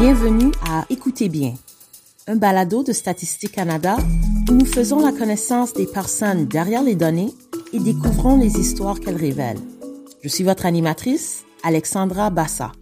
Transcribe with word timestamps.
Bienvenue 0.00 0.50
à 0.66 0.86
Écoutez 0.88 1.28
bien, 1.28 1.52
un 2.26 2.36
balado 2.36 2.82
de 2.82 2.90
Statistique 2.90 3.52
Canada 3.52 3.98
où 4.48 4.54
nous 4.54 4.64
faisons 4.64 5.04
la 5.04 5.12
connaissance 5.12 5.74
des 5.74 5.84
personnes 5.84 6.46
derrière 6.46 6.82
les 6.82 6.94
données 6.94 7.34
et 7.74 7.80
découvrons 7.80 8.38
les 8.38 8.58
histoires 8.58 8.98
qu'elles 8.98 9.18
révèlent. 9.18 9.60
Je 10.22 10.28
suis 10.30 10.42
votre 10.42 10.64
animatrice, 10.64 11.44
Alexandra 11.62 12.30
Bassa. 12.30 12.72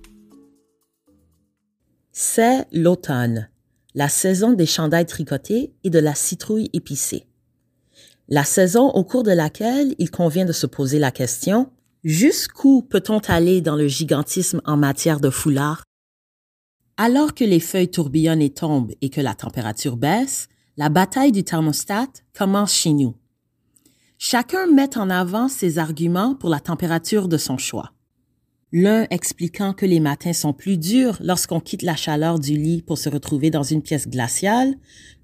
C'est 2.12 2.68
l'automne, 2.70 3.50
la 3.96 4.08
saison 4.08 4.52
des 4.52 4.66
chandails 4.66 5.06
tricotés 5.06 5.72
et 5.82 5.90
de 5.90 5.98
la 5.98 6.14
citrouille 6.14 6.70
épicée. 6.72 7.26
La 8.28 8.44
saison 8.44 8.90
au 8.90 9.02
cours 9.02 9.24
de 9.24 9.32
laquelle 9.32 9.96
il 9.98 10.12
convient 10.12 10.44
de 10.44 10.52
se 10.52 10.68
poser 10.68 11.00
la 11.00 11.10
question 11.10 11.72
Jusqu'où 12.04 12.82
peut-on 12.82 13.18
aller 13.18 13.60
dans 13.60 13.74
le 13.74 13.88
gigantisme 13.88 14.60
en 14.64 14.76
matière 14.76 15.18
de 15.18 15.30
foulard? 15.30 15.82
Alors 16.98 17.32
que 17.32 17.44
les 17.44 17.60
feuilles 17.60 17.90
tourbillonnent 17.90 18.42
et 18.42 18.50
tombent 18.50 18.92
et 19.00 19.08
que 19.08 19.20
la 19.20 19.34
température 19.34 19.96
baisse, 19.96 20.48
la 20.76 20.88
bataille 20.88 21.32
du 21.32 21.44
thermostat 21.44 22.08
commence 22.36 22.74
chez 22.74 22.92
nous. 22.92 23.14
Chacun 24.18 24.66
met 24.66 24.98
en 24.98 25.08
avant 25.08 25.48
ses 25.48 25.78
arguments 25.78 26.34
pour 26.34 26.50
la 26.50 26.58
température 26.58 27.28
de 27.28 27.36
son 27.36 27.56
choix. 27.56 27.92
L'un 28.72 29.06
expliquant 29.10 29.72
que 29.72 29.86
les 29.86 30.00
matins 30.00 30.32
sont 30.32 30.52
plus 30.52 30.76
durs 30.76 31.16
lorsqu'on 31.20 31.60
quitte 31.60 31.82
la 31.82 31.94
chaleur 31.94 32.40
du 32.40 32.56
lit 32.56 32.82
pour 32.82 32.98
se 32.98 33.08
retrouver 33.08 33.50
dans 33.50 33.62
une 33.62 33.80
pièce 33.80 34.08
glaciale, 34.08 34.74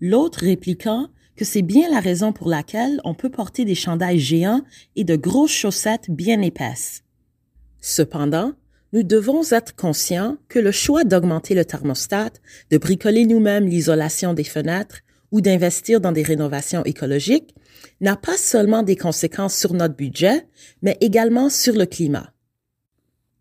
l'autre 0.00 0.40
répliquant 0.40 1.08
que 1.36 1.44
c'est 1.44 1.62
bien 1.62 1.90
la 1.90 1.98
raison 1.98 2.32
pour 2.32 2.48
laquelle 2.48 3.00
on 3.04 3.14
peut 3.14 3.30
porter 3.30 3.64
des 3.64 3.74
chandails 3.74 4.20
géants 4.20 4.62
et 4.94 5.02
de 5.02 5.16
grosses 5.16 5.50
chaussettes 5.50 6.08
bien 6.08 6.40
épaisses. 6.40 7.02
Cependant, 7.80 8.52
nous 8.94 9.02
devons 9.02 9.42
être 9.50 9.74
conscients 9.74 10.36
que 10.48 10.60
le 10.60 10.70
choix 10.70 11.02
d'augmenter 11.02 11.56
le 11.56 11.64
thermostat, 11.64 12.30
de 12.70 12.78
bricoler 12.78 13.26
nous-mêmes 13.26 13.66
l'isolation 13.66 14.34
des 14.34 14.44
fenêtres 14.44 15.00
ou 15.32 15.40
d'investir 15.40 16.00
dans 16.00 16.12
des 16.12 16.22
rénovations 16.22 16.84
écologiques 16.84 17.56
n'a 18.00 18.14
pas 18.14 18.36
seulement 18.36 18.84
des 18.84 18.94
conséquences 18.94 19.58
sur 19.58 19.74
notre 19.74 19.96
budget, 19.96 20.46
mais 20.80 20.96
également 21.00 21.50
sur 21.50 21.74
le 21.74 21.86
climat. 21.86 22.32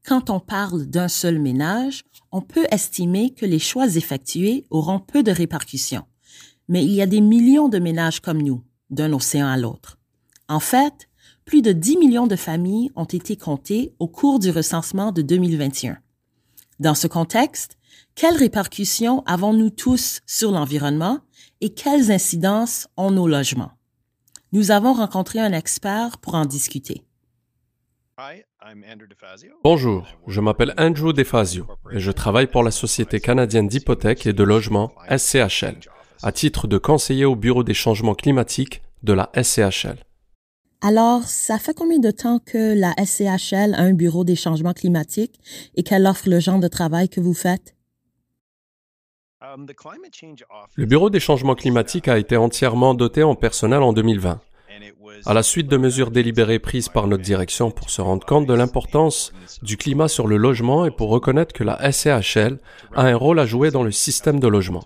Quand 0.04 0.32
on 0.32 0.40
parle 0.40 0.88
d'un 0.88 1.08
seul 1.08 1.38
ménage, 1.38 2.04
on 2.32 2.42
peut 2.42 2.66
estimer 2.72 3.32
que 3.36 3.46
les 3.46 3.60
choix 3.60 3.96
effectués 3.96 4.66
auront 4.72 5.00
peu 5.00 5.22
de 5.22 5.32
répercussions. 5.32 6.06
Mais 6.68 6.84
il 6.84 6.92
y 6.92 7.02
a 7.04 7.06
des 7.06 7.22
millions 7.22 7.70
de 7.70 7.78
ménages 7.78 8.22
comme 8.22 8.42
nous, 8.42 8.64
d'un 8.90 9.14
océan 9.14 9.48
à 9.48 9.58
l'autre. 9.58 10.00
En 10.50 10.60
fait, 10.60 11.08
plus 11.46 11.62
de 11.62 11.72
10 11.72 11.98
millions 11.98 12.28
de 12.28 12.36
familles 12.36 12.92
ont 12.96 13.06
été 13.06 13.36
comptées 13.36 13.94
au 14.00 14.08
cours 14.08 14.40
du 14.40 14.50
recensement 14.50 15.12
de 15.12 15.22
2021. 15.22 15.98
Dans 16.80 16.96
ce 16.96 17.08
contexte, 17.08 17.78
quelles 18.16 18.38
répercussions 18.38 19.24
avons-nous 19.26 19.70
tous 19.70 20.22
sur 20.26 20.52
l'environnement 20.52 21.20
et 21.62 21.74
quelles 21.74 22.12
incidences 22.12 22.88
ont 22.98 23.12
nos 23.12 23.28
logements? 23.28 23.72
Nous 24.52 24.72
avons 24.72 24.94
rencontré 24.94 25.40
un 25.40 25.54
expert 25.54 26.18
pour 26.20 26.36
en 26.36 26.46
discuter. 26.46 27.04
Bonjour, 29.64 30.08
je 30.28 30.42
m'appelle 30.42 30.74
Andrew 30.78 31.14
DeFazio 31.14 31.66
et 31.92 32.00
je 32.00 32.12
travaille 32.12 32.48
pour 32.48 32.64
la 32.64 32.72
Société 32.72 33.20
canadienne 33.20 33.68
d'hypothèques 33.68 34.28
et 34.28 34.34
de 34.34 34.44
logement 34.44 34.92
SCHL 35.10 35.80
à 36.22 36.32
titre 36.32 36.68
de 36.68 36.78
conseiller 36.78 37.26
au 37.26 37.36
Bureau 37.36 37.64
des 37.64 37.74
changements 37.74 38.16
climatiques 38.16 38.82
de 39.04 39.14
la 39.14 39.30
SCHL. 39.36 39.98
Alors, 40.86 41.24
ça 41.24 41.60
fait 41.60 41.74
combien 41.74 41.98
de 41.98 42.12
temps 42.12 42.40
que 42.40 42.78
la 42.78 42.94
SCHL 43.02 43.74
a 43.74 43.84
un 43.84 43.94
bureau 43.94 44.26
des 44.26 44.36
changements 44.36 44.74
climatiques 44.74 45.40
et 45.76 45.84
qu'elle 45.84 46.06
offre 46.06 46.28
le 46.28 46.42
genre 46.42 46.60
de 46.60 46.68
travail 46.68 47.08
que 47.08 47.22
vous 47.22 47.34
faites? 47.34 47.74
Le 50.76 50.86
bureau 50.86 51.10
des 51.10 51.22
changements 51.22 51.56
climatiques 51.56 52.10
a 52.10 52.18
été 52.18 52.36
entièrement 52.36 52.96
doté 52.96 53.24
en 53.24 53.36
personnel 53.36 53.82
en 53.82 53.94
2020. 53.94 54.42
À 55.26 55.34
la 55.34 55.42
suite 55.42 55.68
de 55.68 55.78
mesures 55.78 56.12
délibérées 56.12 56.60
prises 56.60 56.90
par 56.90 57.08
notre 57.08 57.24
direction 57.24 57.72
pour 57.72 57.90
se 57.90 58.02
rendre 58.02 58.26
compte 58.26 58.46
de 58.46 58.54
l'importance 58.54 59.32
du 59.62 59.78
climat 59.78 60.10
sur 60.10 60.28
le 60.28 60.36
logement 60.36 60.86
et 60.86 60.92
pour 60.92 61.10
reconnaître 61.12 61.54
que 61.54 61.64
la 61.64 61.80
SCHL 61.94 62.60
a 62.94 63.04
un 63.04 63.16
rôle 63.16 63.40
à 63.40 63.46
jouer 63.46 63.72
dans 63.72 63.84
le 63.84 63.92
système 63.92 64.42
de 64.42 64.50
logement. 64.50 64.84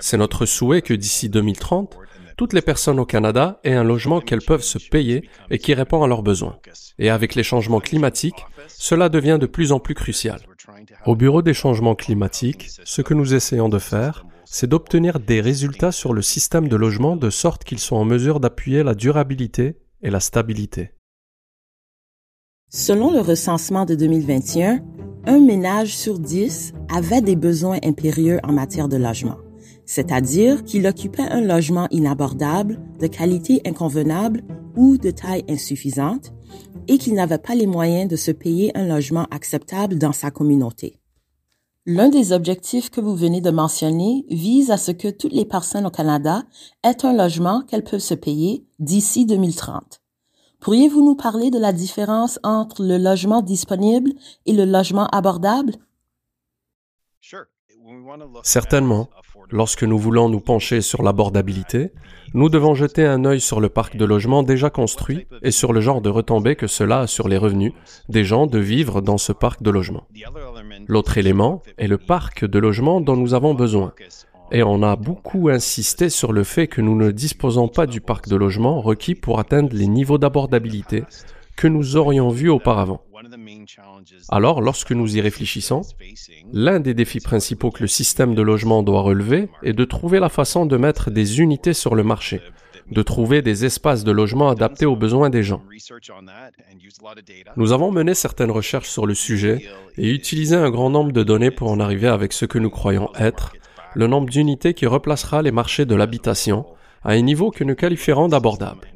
C'est 0.00 0.16
notre 0.16 0.46
souhait 0.46 0.82
que 0.82 0.94
d'ici 0.94 1.28
2030, 1.28 1.96
toutes 2.36 2.52
les 2.52 2.62
personnes 2.62 3.00
au 3.00 3.06
Canada 3.06 3.60
aient 3.64 3.74
un 3.74 3.84
logement 3.84 4.20
qu'elles 4.20 4.42
peuvent 4.42 4.62
se 4.62 4.78
payer 4.78 5.28
et 5.50 5.58
qui 5.58 5.74
répond 5.74 6.02
à 6.02 6.06
leurs 6.06 6.22
besoins. 6.22 6.58
Et 6.98 7.08
avec 7.08 7.34
les 7.34 7.42
changements 7.42 7.80
climatiques, 7.80 8.44
cela 8.68 9.08
devient 9.08 9.38
de 9.40 9.46
plus 9.46 9.72
en 9.72 9.80
plus 9.80 9.94
crucial. 9.94 10.40
Au 11.06 11.16
Bureau 11.16 11.42
des 11.42 11.54
changements 11.54 11.94
climatiques, 11.94 12.68
ce 12.84 13.02
que 13.02 13.14
nous 13.14 13.34
essayons 13.34 13.68
de 13.68 13.78
faire, 13.78 14.26
c'est 14.44 14.66
d'obtenir 14.66 15.18
des 15.18 15.40
résultats 15.40 15.92
sur 15.92 16.12
le 16.12 16.22
système 16.22 16.68
de 16.68 16.76
logement 16.76 17.16
de 17.16 17.30
sorte 17.30 17.64
qu'ils 17.64 17.78
soient 17.78 17.98
en 17.98 18.04
mesure 18.04 18.40
d'appuyer 18.40 18.82
la 18.82 18.94
durabilité 18.94 19.78
et 20.02 20.10
la 20.10 20.20
stabilité. 20.20 20.90
Selon 22.68 23.12
le 23.12 23.20
recensement 23.20 23.84
de 23.84 23.94
2021, 23.94 24.80
un 25.26 25.38
ménage 25.38 25.96
sur 25.96 26.18
dix 26.18 26.72
avait 26.92 27.20
des 27.20 27.36
besoins 27.36 27.78
impérieux 27.84 28.40
en 28.42 28.52
matière 28.52 28.88
de 28.88 28.96
logement, 28.96 29.36
c'est-à-dire 29.86 30.64
qu'il 30.64 30.86
occupait 30.86 31.22
un 31.22 31.40
logement 31.40 31.86
inabordable, 31.90 32.80
de 32.98 33.06
qualité 33.06 33.60
inconvenable 33.64 34.42
ou 34.76 34.98
de 34.98 35.10
taille 35.10 35.44
insuffisante, 35.48 36.32
et 36.88 36.98
qu'il 36.98 37.14
n'avait 37.14 37.38
pas 37.38 37.54
les 37.54 37.66
moyens 37.66 38.10
de 38.10 38.16
se 38.16 38.30
payer 38.32 38.76
un 38.76 38.86
logement 38.86 39.26
acceptable 39.30 39.98
dans 39.98 40.12
sa 40.12 40.30
communauté. 40.30 40.98
L'un 41.86 42.08
des 42.08 42.32
objectifs 42.32 42.90
que 42.90 43.00
vous 43.00 43.16
venez 43.16 43.40
de 43.40 43.50
mentionner 43.50 44.24
vise 44.30 44.70
à 44.70 44.76
ce 44.76 44.92
que 44.92 45.08
toutes 45.08 45.32
les 45.32 45.44
personnes 45.44 45.86
au 45.86 45.90
Canada 45.90 46.44
aient 46.84 47.04
un 47.04 47.12
logement 47.12 47.62
qu'elles 47.62 47.84
peuvent 47.84 48.00
se 48.00 48.14
payer 48.14 48.64
d'ici 48.78 49.26
2030. 49.26 50.01
Pourriez-vous 50.62 51.04
nous 51.04 51.16
parler 51.16 51.50
de 51.50 51.58
la 51.58 51.72
différence 51.72 52.38
entre 52.44 52.84
le 52.84 52.96
logement 52.96 53.42
disponible 53.42 54.12
et 54.46 54.52
le 54.52 54.64
logement 54.64 55.08
abordable? 55.08 55.72
Certainement. 58.44 59.08
Lorsque 59.50 59.82
nous 59.82 59.98
voulons 59.98 60.28
nous 60.28 60.38
pencher 60.38 60.80
sur 60.80 61.02
l'abordabilité, 61.02 61.90
nous 62.32 62.48
devons 62.48 62.74
jeter 62.74 63.04
un 63.04 63.24
œil 63.24 63.40
sur 63.40 63.60
le 63.60 63.70
parc 63.70 63.96
de 63.96 64.04
logements 64.04 64.44
déjà 64.44 64.70
construit 64.70 65.26
et 65.42 65.50
sur 65.50 65.72
le 65.72 65.80
genre 65.80 66.00
de 66.00 66.08
retombées 66.08 66.54
que 66.54 66.68
cela 66.68 67.00
a 67.00 67.06
sur 67.08 67.26
les 67.26 67.38
revenus 67.38 67.72
des 68.08 68.24
gens 68.24 68.46
de 68.46 68.60
vivre 68.60 69.00
dans 69.00 69.18
ce 69.18 69.32
parc 69.32 69.64
de 69.64 69.70
logements. 69.70 70.06
L'autre 70.86 71.18
élément 71.18 71.60
est 71.76 71.88
le 71.88 71.98
parc 71.98 72.44
de 72.44 72.58
logements 72.60 73.00
dont 73.00 73.16
nous 73.16 73.34
avons 73.34 73.54
besoin, 73.54 73.92
et 74.52 74.62
on 74.62 74.82
a 74.82 74.96
beaucoup 74.96 75.48
insisté 75.48 76.10
sur 76.10 76.32
le 76.32 76.44
fait 76.44 76.68
que 76.68 76.82
nous 76.82 76.94
ne 76.94 77.10
disposons 77.10 77.68
pas 77.68 77.86
du 77.86 78.02
parc 78.02 78.28
de 78.28 78.36
logement 78.36 78.80
requis 78.80 79.14
pour 79.14 79.40
atteindre 79.40 79.70
les 79.72 79.86
niveaux 79.86 80.18
d'abordabilité 80.18 81.04
que 81.56 81.66
nous 81.66 81.96
aurions 81.96 82.28
vus 82.28 82.50
auparavant. 82.50 83.02
Alors, 84.28 84.60
lorsque 84.60 84.92
nous 84.92 85.16
y 85.16 85.20
réfléchissons, 85.20 85.82
l'un 86.52 86.80
des 86.80 86.92
défis 86.92 87.20
principaux 87.20 87.70
que 87.70 87.82
le 87.82 87.86
système 87.86 88.34
de 88.34 88.42
logement 88.42 88.82
doit 88.82 89.00
relever 89.00 89.48
est 89.62 89.72
de 89.72 89.84
trouver 89.84 90.20
la 90.20 90.28
façon 90.28 90.66
de 90.66 90.76
mettre 90.76 91.10
des 91.10 91.40
unités 91.40 91.72
sur 91.72 91.94
le 91.94 92.02
marché, 92.02 92.42
de 92.90 93.02
trouver 93.02 93.40
des 93.40 93.64
espaces 93.64 94.04
de 94.04 94.12
logement 94.12 94.50
adaptés 94.50 94.86
aux 94.86 94.96
besoins 94.96 95.30
des 95.30 95.42
gens. 95.42 95.62
Nous 97.56 97.72
avons 97.72 97.90
mené 97.90 98.14
certaines 98.14 98.50
recherches 98.50 98.90
sur 98.90 99.06
le 99.06 99.14
sujet 99.14 99.66
et 99.96 100.10
utilisé 100.10 100.56
un 100.56 100.70
grand 100.70 100.90
nombre 100.90 101.12
de 101.12 101.22
données 101.22 101.50
pour 101.50 101.70
en 101.70 101.80
arriver 101.80 102.08
avec 102.08 102.32
ce 102.32 102.44
que 102.44 102.58
nous 102.58 102.70
croyons 102.70 103.10
être 103.18 103.52
le 103.94 104.06
nombre 104.06 104.28
d'unités 104.28 104.74
qui 104.74 104.86
replacera 104.86 105.42
les 105.42 105.50
marchés 105.50 105.84
de 105.84 105.94
l'habitation 105.94 106.66
à 107.02 107.12
un 107.12 107.20
niveau 107.20 107.50
que 107.50 107.64
nous 107.64 107.74
qualifierons 107.74 108.28
d'abordable. 108.28 108.88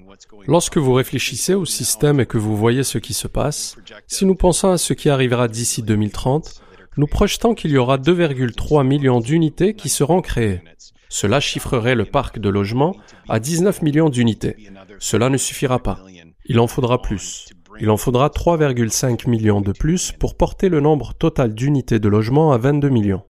Lorsque 0.47 0.79
vous 0.79 0.93
réfléchissez 0.93 1.55
au 1.55 1.65
système 1.65 2.21
et 2.21 2.27
que 2.27 2.39
vous 2.39 2.57
voyez 2.57 2.85
ce 2.85 2.99
qui 2.99 3.15
se 3.15 3.27
passe, 3.27 3.77
si 4.07 4.25
nous 4.25 4.37
pensons 4.37 4.71
à 4.71 4.79
ce 4.79 4.93
qui 4.93 5.09
arrivera 5.09 5.49
d'ici 5.49 5.83
2030, 5.83 6.63
nous 6.97 7.07
projetons 7.07 7.55
qu'il 7.55 7.73
y 7.73 7.79
aura 7.79 7.99
2,3 7.99 8.87
millions 8.87 9.21
d'unités 9.21 9.75
qui 9.75 9.89
seront 9.89 10.21
créées. 10.21 10.63
Cela 11.09 11.41
chiffrerait 11.41 11.95
le 11.95 12.05
parc 12.05 12.39
de 12.39 12.49
logements 12.49 12.97
à 13.29 13.39
19 13.39 13.83
millions 13.83 14.09
d'unités. 14.09 14.57
Cela 14.99 15.29
ne 15.29 15.37
suffira 15.37 15.79
pas. 15.81 16.01
Il 16.47 16.59
en 16.59 16.67
faudra 16.67 17.03
plus. 17.03 17.49
Il 17.81 17.91
en 17.91 17.97
faudra 17.97 18.29
3,5 18.29 19.29
millions 19.29 19.61
de 19.61 19.73
plus 19.73 20.13
pour 20.13 20.37
porter 20.37 20.69
le 20.69 20.81
nombre 20.81 21.13
total 21.15 21.55
d'unités 21.55 21.99
de 21.99 22.09
logement 22.09 22.53
à 22.53 22.59
22 22.59 22.89
millions. 22.89 23.23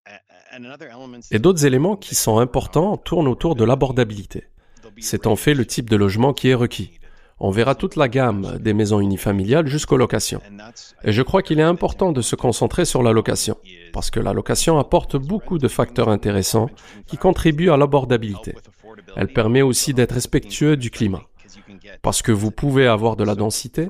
Et 1.31 1.39
d'autres 1.39 1.65
éléments 1.65 1.95
qui 1.95 2.15
sont 2.15 2.39
importants 2.39 2.97
tournent 2.97 3.27
autour 3.27 3.55
de 3.55 3.63
l'abordabilité. 3.63 4.45
C'est 4.99 5.27
en 5.27 5.35
fait 5.35 5.53
le 5.53 5.65
type 5.65 5.89
de 5.89 5.95
logement 5.95 6.33
qui 6.33 6.49
est 6.49 6.55
requis. 6.55 6.91
On 7.39 7.51
verra 7.51 7.75
toute 7.75 7.95
la 7.95 8.07
gamme 8.07 8.57
des 8.59 8.73
maisons 8.73 8.99
unifamiliales 8.99 9.67
jusqu'aux 9.67 9.97
locations. 9.97 10.41
Et 11.03 11.11
je 11.11 11.21
crois 11.21 11.43
qu'il 11.43 11.59
est 11.59 11.63
important 11.63 12.11
de 12.11 12.21
se 12.21 12.35
concentrer 12.35 12.83
sur 12.83 13.03
la 13.03 13.11
location, 13.11 13.57
parce 13.93 14.09
que 14.09 14.19
la 14.19 14.33
location 14.33 14.79
apporte 14.79 15.17
beaucoup 15.17 15.59
de 15.59 15.67
facteurs 15.67 16.09
intéressants 16.09 16.69
qui 17.05 17.17
contribuent 17.17 17.69
à 17.69 17.77
l'abordabilité. 17.77 18.55
Elle 19.15 19.31
permet 19.31 19.61
aussi 19.61 19.93
d'être 19.93 20.13
respectueux 20.13 20.77
du 20.77 20.89
climat. 20.89 21.21
Parce 22.01 22.21
que 22.21 22.31
vous 22.31 22.51
pouvez 22.51 22.87
avoir 22.87 23.15
de 23.15 23.23
la 23.23 23.35
densité. 23.35 23.89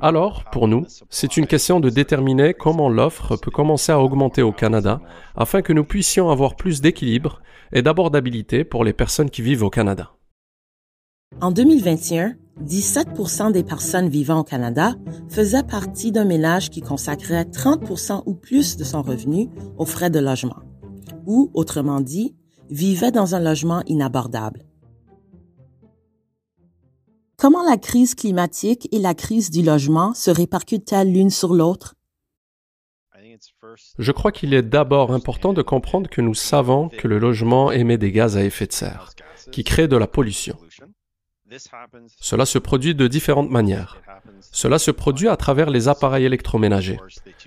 Alors, 0.00 0.44
pour 0.52 0.68
nous, 0.68 0.86
c'est 1.08 1.36
une 1.36 1.46
question 1.46 1.80
de 1.80 1.90
déterminer 1.90 2.54
comment 2.54 2.88
l'offre 2.88 3.36
peut 3.36 3.50
commencer 3.50 3.92
à 3.92 4.00
augmenter 4.00 4.42
au 4.42 4.52
Canada 4.52 5.00
afin 5.36 5.62
que 5.62 5.72
nous 5.72 5.84
puissions 5.84 6.30
avoir 6.30 6.56
plus 6.56 6.80
d'équilibre 6.80 7.40
et 7.72 7.82
d'abordabilité 7.82 8.64
pour 8.64 8.84
les 8.84 8.92
personnes 8.92 9.30
qui 9.30 9.42
vivent 9.42 9.62
au 9.62 9.70
Canada. 9.70 10.12
En 11.40 11.52
2021, 11.52 12.34
17% 12.64 13.52
des 13.52 13.62
personnes 13.62 14.08
vivant 14.08 14.40
au 14.40 14.44
Canada 14.44 14.94
faisaient 15.28 15.62
partie 15.62 16.12
d'un 16.12 16.24
ménage 16.24 16.70
qui 16.70 16.80
consacrait 16.80 17.44
30% 17.44 18.24
ou 18.26 18.34
plus 18.34 18.76
de 18.76 18.84
son 18.84 19.02
revenu 19.02 19.48
aux 19.78 19.86
frais 19.86 20.10
de 20.10 20.18
logement, 20.18 20.58
ou, 21.26 21.50
autrement 21.54 22.00
dit, 22.00 22.34
vivait 22.68 23.12
dans 23.12 23.34
un 23.34 23.40
logement 23.40 23.82
inabordable. 23.86 24.64
Comment 27.40 27.64
la 27.64 27.78
crise 27.78 28.14
climatique 28.14 28.86
et 28.92 28.98
la 28.98 29.14
crise 29.14 29.50
du 29.50 29.62
logement 29.62 30.12
se 30.12 30.30
répercutent-elles 30.30 31.10
l'une 31.10 31.30
sur 31.30 31.54
l'autre? 31.54 31.94
Je 33.98 34.12
crois 34.12 34.30
qu'il 34.30 34.52
est 34.52 34.60
d'abord 34.60 35.10
important 35.14 35.54
de 35.54 35.62
comprendre 35.62 36.10
que 36.10 36.20
nous 36.20 36.34
savons 36.34 36.90
que 36.90 37.08
le 37.08 37.18
logement 37.18 37.72
émet 37.72 37.96
des 37.96 38.12
gaz 38.12 38.36
à 38.36 38.44
effet 38.44 38.66
de 38.66 38.74
serre, 38.74 39.08
qui 39.52 39.64
créent 39.64 39.88
de 39.88 39.96
la 39.96 40.06
pollution. 40.06 40.58
Cela 42.20 42.44
se 42.44 42.58
produit 42.58 42.94
de 42.94 43.08
différentes 43.08 43.50
manières. 43.50 44.02
Cela 44.52 44.78
se 44.78 44.90
produit 44.90 45.28
à 45.28 45.38
travers 45.38 45.70
les 45.70 45.88
appareils 45.88 46.26
électroménagers, 46.26 47.00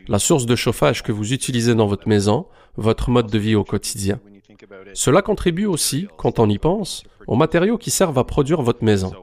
la 0.07 0.17
source 0.17 0.47
de 0.47 0.55
chauffage 0.55 1.03
que 1.03 1.11
vous 1.11 1.33
utilisez 1.33 1.75
dans 1.75 1.85
votre 1.85 2.07
maison, 2.07 2.47
votre 2.77 3.11
mode 3.11 3.29
de 3.29 3.37
vie 3.37 3.53
au 3.53 3.63
quotidien. 3.63 4.19
Cela 4.95 5.21
contribue 5.21 5.67
aussi, 5.67 6.07
quand 6.17 6.39
on 6.39 6.49
y 6.49 6.57
pense, 6.57 7.03
aux 7.27 7.35
matériaux 7.35 7.77
qui 7.77 7.91
servent 7.91 8.17
à 8.17 8.23
produire 8.23 8.63
votre 8.63 8.83
maison. 8.83 9.13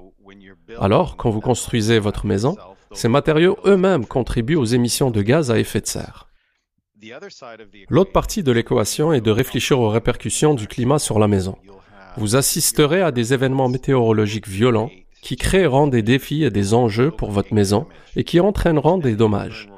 Alors, 0.78 1.16
quand 1.16 1.30
vous 1.30 1.40
construisez 1.40 1.98
votre 1.98 2.26
maison, 2.26 2.56
ces 2.92 3.08
matériaux 3.08 3.56
eux-mêmes 3.64 4.06
contribuent 4.06 4.56
aux 4.56 4.64
émissions 4.64 5.10
de 5.10 5.22
gaz 5.22 5.50
à 5.50 5.58
effet 5.58 5.80
de 5.80 5.86
serre. 5.86 6.28
L'autre 7.88 8.12
partie 8.12 8.42
de 8.42 8.52
l'équation 8.52 9.12
est 9.12 9.20
de 9.20 9.30
réfléchir 9.30 9.80
aux 9.80 9.88
répercussions 9.88 10.54
du 10.54 10.66
climat 10.66 10.98
sur 10.98 11.18
la 11.18 11.28
maison. 11.28 11.56
Vous 12.16 12.36
assisterez 12.36 13.00
à 13.00 13.12
des 13.12 13.32
événements 13.32 13.68
météorologiques 13.68 14.48
violents 14.48 14.90
qui 15.22 15.36
créeront 15.36 15.86
des 15.86 16.02
défis 16.02 16.44
et 16.44 16.50
des 16.50 16.74
enjeux 16.74 17.10
pour 17.10 17.30
votre 17.30 17.54
maison 17.54 17.86
et 18.16 18.24
qui 18.24 18.40
entraîneront 18.40 18.98
des 18.98 19.16
dommages. 19.16 19.68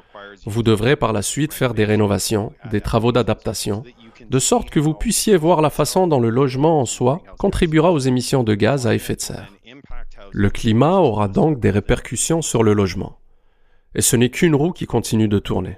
Vous 0.45 0.63
devrez 0.63 0.95
par 0.95 1.13
la 1.13 1.21
suite 1.21 1.53
faire 1.53 1.73
des 1.73 1.85
rénovations, 1.85 2.51
des 2.71 2.81
travaux 2.81 3.11
d'adaptation, 3.11 3.83
de 4.29 4.39
sorte 4.39 4.69
que 4.69 4.79
vous 4.79 4.93
puissiez 4.93 5.37
voir 5.37 5.61
la 5.61 5.69
façon 5.69 6.07
dont 6.07 6.19
le 6.19 6.29
logement 6.29 6.81
en 6.81 6.85
soi 6.85 7.21
contribuera 7.37 7.91
aux 7.91 7.99
émissions 7.99 8.43
de 8.43 8.55
gaz 8.55 8.87
à 8.87 8.95
effet 8.95 9.15
de 9.15 9.21
serre. 9.21 9.53
Le 10.35 10.49
climat 10.49 10.97
aura 10.97 11.27
donc 11.27 11.59
des 11.59 11.69
répercussions 11.69 12.41
sur 12.41 12.63
le 12.63 12.73
logement. 12.73 13.17
Et 13.93 14.01
ce 14.01 14.15
n'est 14.15 14.31
qu'une 14.31 14.55
roue 14.55 14.71
qui 14.71 14.87
continue 14.87 15.27
de 15.27 15.37
tourner. 15.37 15.77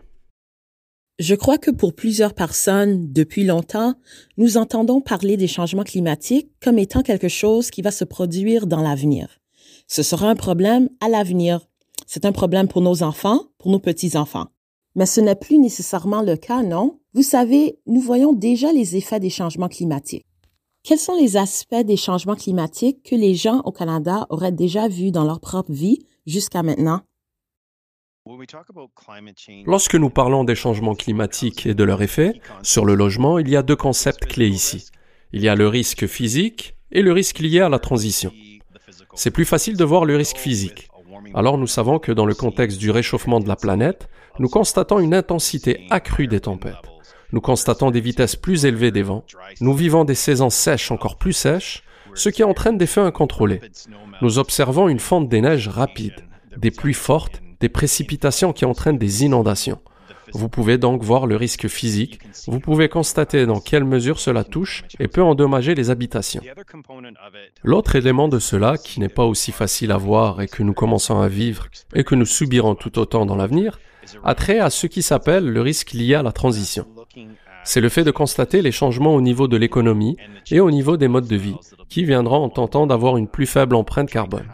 Je 1.20 1.36
crois 1.36 1.58
que 1.58 1.72
pour 1.72 1.94
plusieurs 1.94 2.34
personnes, 2.34 3.12
depuis 3.12 3.44
longtemps, 3.44 3.96
nous 4.38 4.56
entendons 4.56 5.02
parler 5.02 5.36
des 5.36 5.50
changements 5.50 5.84
climatiques 5.84 6.52
comme 6.64 6.80
étant 6.80 7.02
quelque 7.02 7.28
chose 7.28 7.70
qui 7.70 7.82
va 7.82 7.92
se 7.92 8.06
produire 8.06 8.66
dans 8.66 8.82
l'avenir. 8.82 9.28
Ce 9.90 10.04
sera 10.04 10.30
un 10.30 10.36
problème 10.36 10.90
à 11.02 11.10
l'avenir. 11.10 11.60
C'est 12.08 12.24
un 12.24 12.32
problème 12.32 12.70
pour 12.70 12.82
nos 12.82 13.04
enfants, 13.04 13.48
pour 13.58 13.72
nos 13.72 13.80
petits-enfants. 13.80 14.48
Mais 14.96 15.06
ce 15.06 15.20
n'est 15.20 15.36
plus 15.36 15.58
nécessairement 15.58 16.22
le 16.22 16.38
cas, 16.38 16.64
non? 16.64 17.02
Vous 17.14 17.24
savez, 17.24 17.78
nous 17.88 18.00
voyons 18.00 18.32
déjà 18.32 18.72
les 18.72 18.96
effets 18.96 19.20
des 19.20 19.30
changements 19.30 19.68
climatiques. 19.68 20.26
Quels 20.86 21.00
sont 21.00 21.16
les 21.20 21.36
aspects 21.36 21.84
des 21.84 21.98
changements 21.98 22.36
climatiques 22.36 23.02
que 23.10 23.16
les 23.16 23.34
gens 23.34 23.62
au 23.62 23.72
Canada 23.72 24.28
auraient 24.30 24.52
déjà 24.52 24.88
vus 24.88 25.10
dans 25.10 25.24
leur 25.24 25.40
propre 25.40 25.72
vie 25.72 26.06
jusqu'à 26.28 26.62
maintenant? 26.62 27.02
Lorsque 29.66 29.96
nous 29.96 30.12
parlons 30.12 30.44
des 30.44 30.54
changements 30.54 30.94
climatiques 30.94 31.66
et 31.66 31.74
de 31.74 31.84
leur 31.84 32.04
effet 32.04 32.40
sur 32.62 32.86
le 32.86 32.94
logement, 32.94 33.40
il 33.40 33.50
y 33.50 33.56
a 33.56 33.64
deux 33.64 33.76
concepts 33.76 34.28
clés 34.28 34.48
ici. 34.48 34.86
Il 35.34 35.42
y 35.42 35.50
a 35.50 35.56
le 35.56 35.68
risque 35.68 36.06
physique 36.06 36.78
et 36.92 37.02
le 37.02 37.14
risque 37.14 37.40
lié 37.40 37.62
à 37.62 37.70
la 37.70 37.80
transition. 37.80 38.32
C'est 39.16 39.32
plus 39.32 39.46
facile 39.46 39.78
de 39.78 39.84
voir 39.84 40.06
le 40.06 40.16
risque 40.16 40.38
physique. 40.38 40.90
Alors 41.34 41.58
nous 41.58 41.66
savons 41.66 41.98
que 41.98 42.12
dans 42.12 42.28
le 42.28 42.36
contexte 42.36 42.78
du 42.78 42.92
réchauffement 42.92 43.40
de 43.40 43.48
la 43.48 43.56
planète, 43.56 44.08
nous 44.38 44.50
constatons 44.50 45.00
une 45.00 45.16
intensité 45.16 45.88
accrue 45.90 46.28
des 46.28 46.42
tempêtes. 46.42 46.95
Nous 47.32 47.42
constatons 47.42 47.92
des 47.92 48.02
vitesses 48.02 48.36
plus 48.36 48.66
élevées 48.66 48.92
des 48.92 49.04
vents. 49.04 49.26
Nous 49.62 49.74
vivons 49.74 50.04
des 50.04 50.16
saisons 50.16 50.50
sèches 50.50 50.92
encore 50.92 51.18
plus 51.18 51.34
sèches, 51.34 51.84
ce 52.14 52.30
qui 52.30 52.44
entraîne 52.44 52.78
des 52.78 52.88
feux 52.88 53.02
incontrôlés. 53.02 53.62
Nous 54.22 54.40
observons 54.40 54.88
une 54.90 55.00
fonte 55.00 55.30
des 55.30 55.42
neiges 55.42 55.68
rapide, 55.68 56.16
des 56.58 56.72
pluies 56.72 56.94
fortes 56.94 57.42
des 57.60 57.70
précipitations 57.70 58.54
qui 58.54 58.66
entraînent 58.66 58.98
des 58.98 59.24
inondations. 59.24 59.80
Vous 60.34 60.50
pouvez 60.50 60.78
donc 60.78 61.04
voir 61.04 61.28
le 61.28 61.36
risque 61.36 61.68
physique, 61.68 62.20
vous 62.48 62.60
pouvez 62.60 62.90
constater 62.90 63.46
dans 63.46 63.60
quelle 63.60 63.86
mesure 63.86 64.20
cela 64.20 64.44
touche 64.44 64.84
et 65.00 65.08
peut 65.08 65.22
endommager 65.22 65.76
les 65.76 65.90
habitations. 65.90 66.42
L'autre 67.64 67.96
élément 67.96 68.28
de 68.28 68.40
cela, 68.40 68.78
qui 68.78 69.00
n'est 69.00 69.10
pas 69.10 69.26
aussi 69.26 69.52
facile 69.52 69.92
à 69.92 69.98
voir 69.98 70.42
et 70.42 70.48
que 70.48 70.64
nous 70.64 70.74
commençons 70.74 71.20
à 71.20 71.28
vivre 71.28 71.68
et 71.94 72.04
que 72.04 72.16
nous 72.16 72.26
subirons 72.26 72.76
tout 72.76 72.98
autant 73.00 73.26
dans 73.26 73.36
l'avenir, 73.36 73.80
a 74.24 74.36
trait 74.36 74.60
à 74.60 74.70
ce 74.70 74.88
qui 74.88 75.02
s'appelle 75.02 75.46
le 75.46 75.62
risque 75.62 75.94
lié 75.94 76.16
à 76.16 76.24
la 76.24 76.32
transition. 76.32 76.86
C'est 77.64 77.82
le 77.82 77.90
fait 77.90 78.04
de 78.04 78.12
constater 78.12 78.62
les 78.62 78.72
changements 78.72 79.16
au 79.16 79.22
niveau 79.22 79.48
de 79.48 79.58
l'économie 79.58 80.18
et 80.52 80.60
au 80.60 80.72
niveau 80.72 80.98
des 80.98 81.08
modes 81.08 81.28
de 81.28 81.36
vie, 81.36 81.56
qui 81.90 82.04
viendront 82.04 82.44
en 82.44 82.50
tentant 82.50 82.88
d'avoir 82.88 83.18
une 83.18 83.28
plus 83.28 83.48
faible 83.48 83.76
empreinte 83.76 84.10
carbone. 84.10 84.48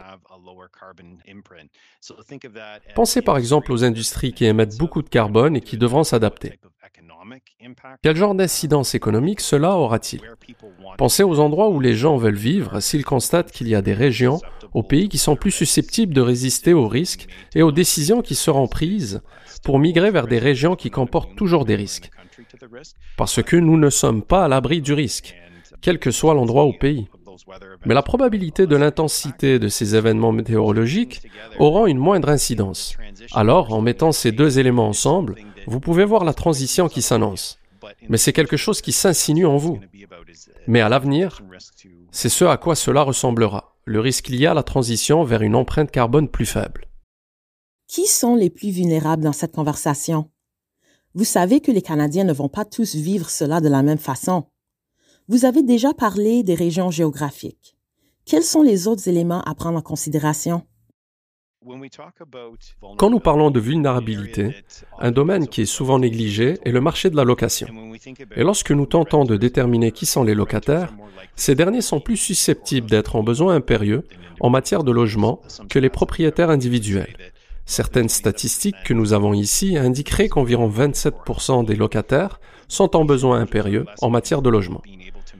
Pensez 2.94 3.22
par 3.22 3.36
exemple 3.36 3.72
aux 3.72 3.84
industries 3.84 4.32
qui 4.32 4.44
émettent 4.44 4.78
beaucoup 4.78 5.02
de 5.02 5.08
carbone 5.08 5.56
et 5.56 5.60
qui 5.60 5.76
devront 5.76 6.04
s'adapter. 6.04 6.58
Quel 8.02 8.16
genre 8.16 8.34
d'incidence 8.34 8.94
économique 8.94 9.40
cela 9.40 9.76
aura-t-il? 9.76 10.20
Pensez 10.98 11.22
aux 11.22 11.38
endroits 11.38 11.68
où 11.68 11.80
les 11.80 11.94
gens 11.94 12.16
veulent 12.16 12.34
vivre 12.34 12.80
s'ils 12.80 13.04
constatent 13.04 13.52
qu'il 13.52 13.68
y 13.68 13.74
a 13.74 13.82
des 13.82 13.94
régions 13.94 14.40
au 14.74 14.82
pays 14.82 15.08
qui 15.08 15.18
sont 15.18 15.36
plus 15.36 15.50
susceptibles 15.50 16.14
de 16.14 16.20
résister 16.20 16.72
aux 16.72 16.88
risques 16.88 17.28
et 17.54 17.62
aux 17.62 17.72
décisions 17.72 18.22
qui 18.22 18.34
seront 18.34 18.66
prises 18.66 19.22
pour 19.62 19.78
migrer 19.78 20.10
vers 20.10 20.26
des 20.26 20.38
régions 20.38 20.76
qui 20.76 20.90
comportent 20.90 21.36
toujours 21.36 21.64
des 21.64 21.76
risques. 21.76 22.10
Parce 23.16 23.42
que 23.42 23.56
nous 23.56 23.76
ne 23.76 23.90
sommes 23.90 24.22
pas 24.22 24.44
à 24.44 24.48
l'abri 24.48 24.80
du 24.80 24.92
risque, 24.92 25.34
quel 25.80 25.98
que 25.98 26.10
soit 26.10 26.34
l'endroit 26.34 26.64
au 26.64 26.72
pays. 26.72 27.08
Mais 27.86 27.94
la 27.94 28.02
probabilité 28.02 28.66
de 28.66 28.76
l'intensité 28.76 29.58
de 29.58 29.68
ces 29.68 29.96
événements 29.96 30.32
météorologiques 30.32 31.22
aura 31.58 31.88
une 31.88 31.98
moindre 31.98 32.28
incidence. 32.28 32.96
Alors, 33.32 33.72
en 33.72 33.80
mettant 33.80 34.12
ces 34.12 34.32
deux 34.32 34.58
éléments 34.58 34.88
ensemble, 34.88 35.36
vous 35.66 35.80
pouvez 35.80 36.04
voir 36.04 36.24
la 36.24 36.34
transition 36.34 36.88
qui 36.88 37.02
s'annonce. 37.02 37.58
Mais 38.08 38.18
c'est 38.18 38.32
quelque 38.32 38.56
chose 38.56 38.80
qui 38.80 38.92
s'insinue 38.92 39.46
en 39.46 39.56
vous. 39.56 39.80
Mais 40.66 40.80
à 40.80 40.88
l'avenir, 40.88 41.40
c'est 42.10 42.28
ce 42.28 42.44
à 42.44 42.56
quoi 42.56 42.76
cela 42.76 43.02
ressemblera, 43.02 43.76
le 43.84 44.00
risque 44.00 44.28
lié 44.28 44.46
à 44.46 44.54
la 44.54 44.62
transition 44.62 45.24
vers 45.24 45.42
une 45.42 45.56
empreinte 45.56 45.90
carbone 45.90 46.28
plus 46.28 46.46
faible. 46.46 46.86
Qui 47.88 48.06
sont 48.06 48.36
les 48.36 48.50
plus 48.50 48.70
vulnérables 48.70 49.22
dans 49.22 49.32
cette 49.32 49.54
conversation? 49.54 50.30
Vous 51.14 51.24
savez 51.24 51.60
que 51.60 51.70
les 51.70 51.82
Canadiens 51.82 52.24
ne 52.24 52.32
vont 52.32 52.48
pas 52.48 52.64
tous 52.64 52.94
vivre 52.94 53.28
cela 53.28 53.60
de 53.60 53.68
la 53.68 53.82
même 53.82 53.98
façon. 53.98 54.46
Vous 55.28 55.44
avez 55.44 55.62
déjà 55.62 55.92
parlé 55.92 56.42
des 56.42 56.54
régions 56.54 56.90
géographiques. 56.90 57.76
Quels 58.24 58.42
sont 58.42 58.62
les 58.62 58.88
autres 58.88 59.08
éléments 59.08 59.42
à 59.42 59.54
prendre 59.54 59.78
en 59.78 59.82
considération? 59.82 60.62
Quand 62.96 63.10
nous 63.10 63.20
parlons 63.20 63.50
de 63.50 63.60
vulnérabilité, 63.60 64.64
un 64.98 65.12
domaine 65.12 65.48
qui 65.48 65.60
est 65.60 65.66
souvent 65.66 65.98
négligé 65.98 66.58
est 66.64 66.72
le 66.72 66.80
marché 66.80 67.10
de 67.10 67.16
la 67.16 67.24
location. 67.24 67.68
Et 68.34 68.42
lorsque 68.42 68.72
nous 68.72 68.86
tentons 68.86 69.24
de 69.24 69.36
déterminer 69.36 69.92
qui 69.92 70.06
sont 70.06 70.24
les 70.24 70.34
locataires, 70.34 70.92
ces 71.36 71.54
derniers 71.54 71.82
sont 71.82 72.00
plus 72.00 72.16
susceptibles 72.16 72.90
d'être 72.90 73.16
en 73.16 73.22
besoin 73.22 73.54
impérieux 73.54 74.06
en 74.40 74.50
matière 74.50 74.82
de 74.82 74.90
logement 74.90 75.40
que 75.68 75.78
les 75.78 75.90
propriétaires 75.90 76.50
individuels. 76.50 77.32
Certaines 77.64 78.08
statistiques 78.08 78.82
que 78.84 78.94
nous 78.94 79.12
avons 79.12 79.32
ici 79.32 79.76
indiqueraient 79.78 80.28
qu'environ 80.28 80.68
27% 80.68 81.64
des 81.64 81.76
locataires 81.76 82.40
sont 82.68 82.96
en 82.96 83.04
besoin 83.04 83.40
impérieux 83.40 83.86
en 84.00 84.10
matière 84.10 84.42
de 84.42 84.50
logement. 84.50 84.82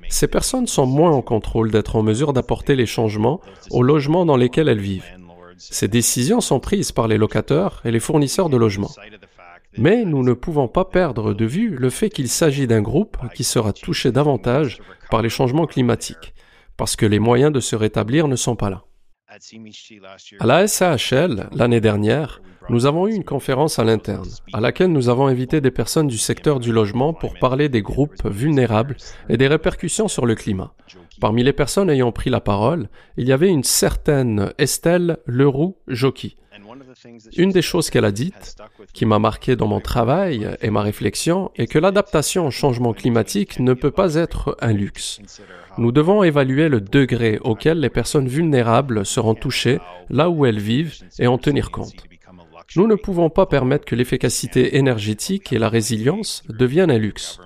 Ces 0.08 0.28
personnes 0.28 0.66
sont 0.66 0.86
moins 0.86 1.10
en 1.10 1.22
contrôle 1.22 1.70
d'être 1.70 1.96
en 1.96 2.02
mesure 2.02 2.32
d'apporter 2.32 2.76
les 2.76 2.86
changements 2.86 3.40
aux 3.70 3.82
logements 3.82 4.26
dans 4.26 4.36
lesquels 4.36 4.68
elles 4.68 4.80
vivent. 4.80 5.06
Ces 5.56 5.88
décisions 5.88 6.40
sont 6.40 6.60
prises 6.60 6.92
par 6.92 7.08
les 7.08 7.18
locataires 7.18 7.80
et 7.84 7.90
les 7.90 8.00
fournisseurs 8.00 8.48
de 8.48 8.56
logements. 8.56 8.90
Mais 9.78 10.04
nous 10.04 10.22
ne 10.22 10.34
pouvons 10.34 10.68
pas 10.68 10.84
perdre 10.84 11.32
de 11.32 11.44
vue 11.46 11.76
le 11.76 11.88
fait 11.88 12.10
qu'il 12.10 12.28
s'agit 12.28 12.66
d'un 12.66 12.82
groupe 12.82 13.16
qui 13.34 13.44
sera 13.44 13.72
touché 13.72 14.12
davantage 14.12 14.80
par 15.10 15.22
les 15.22 15.30
changements 15.30 15.66
climatiques, 15.66 16.34
parce 16.76 16.96
que 16.96 17.06
les 17.06 17.18
moyens 17.18 17.52
de 17.52 17.60
se 17.60 17.76
rétablir 17.76 18.28
ne 18.28 18.36
sont 18.36 18.56
pas 18.56 18.70
là. 18.70 18.84
À 20.40 20.46
la 20.46 20.66
SAHL, 20.66 21.48
l'année 21.52 21.80
dernière, 21.80 22.42
Nous 22.68 22.86
avons 22.86 23.08
eu 23.08 23.14
une 23.14 23.24
conférence 23.24 23.78
à 23.78 23.84
l'interne, 23.84 24.28
à 24.52 24.60
laquelle 24.60 24.92
nous 24.92 25.08
avons 25.08 25.26
invité 25.26 25.60
des 25.60 25.70
personnes 25.70 26.06
du 26.06 26.18
secteur 26.18 26.60
du 26.60 26.70
logement 26.70 27.12
pour 27.12 27.34
parler 27.38 27.68
des 27.68 27.82
groupes 27.82 28.24
vulnérables 28.24 28.96
et 29.28 29.36
des 29.36 29.48
répercussions 29.48 30.06
sur 30.06 30.26
le 30.26 30.34
climat. 30.34 30.74
Parmi 31.20 31.42
les 31.42 31.52
personnes 31.52 31.90
ayant 31.90 32.12
pris 32.12 32.30
la 32.30 32.40
parole, 32.40 32.88
il 33.16 33.26
y 33.26 33.32
avait 33.32 33.48
une 33.48 33.64
certaine 33.64 34.52
Estelle 34.58 35.18
Leroux-Jockey. 35.26 36.36
Une 37.36 37.50
des 37.50 37.62
choses 37.62 37.90
qu'elle 37.90 38.04
a 38.04 38.12
dites, 38.12 38.56
qui 38.92 39.06
m'a 39.06 39.18
marqué 39.18 39.56
dans 39.56 39.66
mon 39.66 39.80
travail 39.80 40.48
et 40.60 40.70
ma 40.70 40.82
réflexion, 40.82 41.50
est 41.56 41.66
que 41.66 41.78
l'adaptation 41.78 42.46
au 42.46 42.50
changement 42.50 42.92
climatique 42.92 43.58
ne 43.60 43.74
peut 43.74 43.90
pas 43.90 44.14
être 44.14 44.56
un 44.60 44.72
luxe. 44.72 45.20
Nous 45.78 45.92
devons 45.92 46.22
évaluer 46.22 46.68
le 46.68 46.80
degré 46.80 47.38
auquel 47.42 47.80
les 47.80 47.90
personnes 47.90 48.28
vulnérables 48.28 49.06
seront 49.06 49.34
touchées 49.34 49.78
là 50.10 50.30
où 50.30 50.46
elles 50.46 50.60
vivent 50.60 50.94
et 51.18 51.26
en 51.26 51.38
tenir 51.38 51.70
compte. 51.70 52.04
Nous 52.76 52.86
ne 52.86 52.94
pouvons 52.94 53.30
pas 53.30 53.46
permettre 53.46 53.84
que 53.84 53.94
l'efficacité 53.94 54.76
énergétique 54.76 55.52
et 55.52 55.58
la 55.58 55.68
résilience 55.68 56.42
deviennent 56.48 56.90
un 56.90 56.98
luxe. 56.98 57.38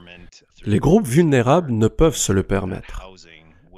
Les 0.65 0.79
groupes 0.79 1.07
vulnérables 1.07 1.73
ne 1.73 1.89
peuvent 1.89 2.17
se 2.17 2.33
le 2.33 2.43
permettre. 2.43 3.09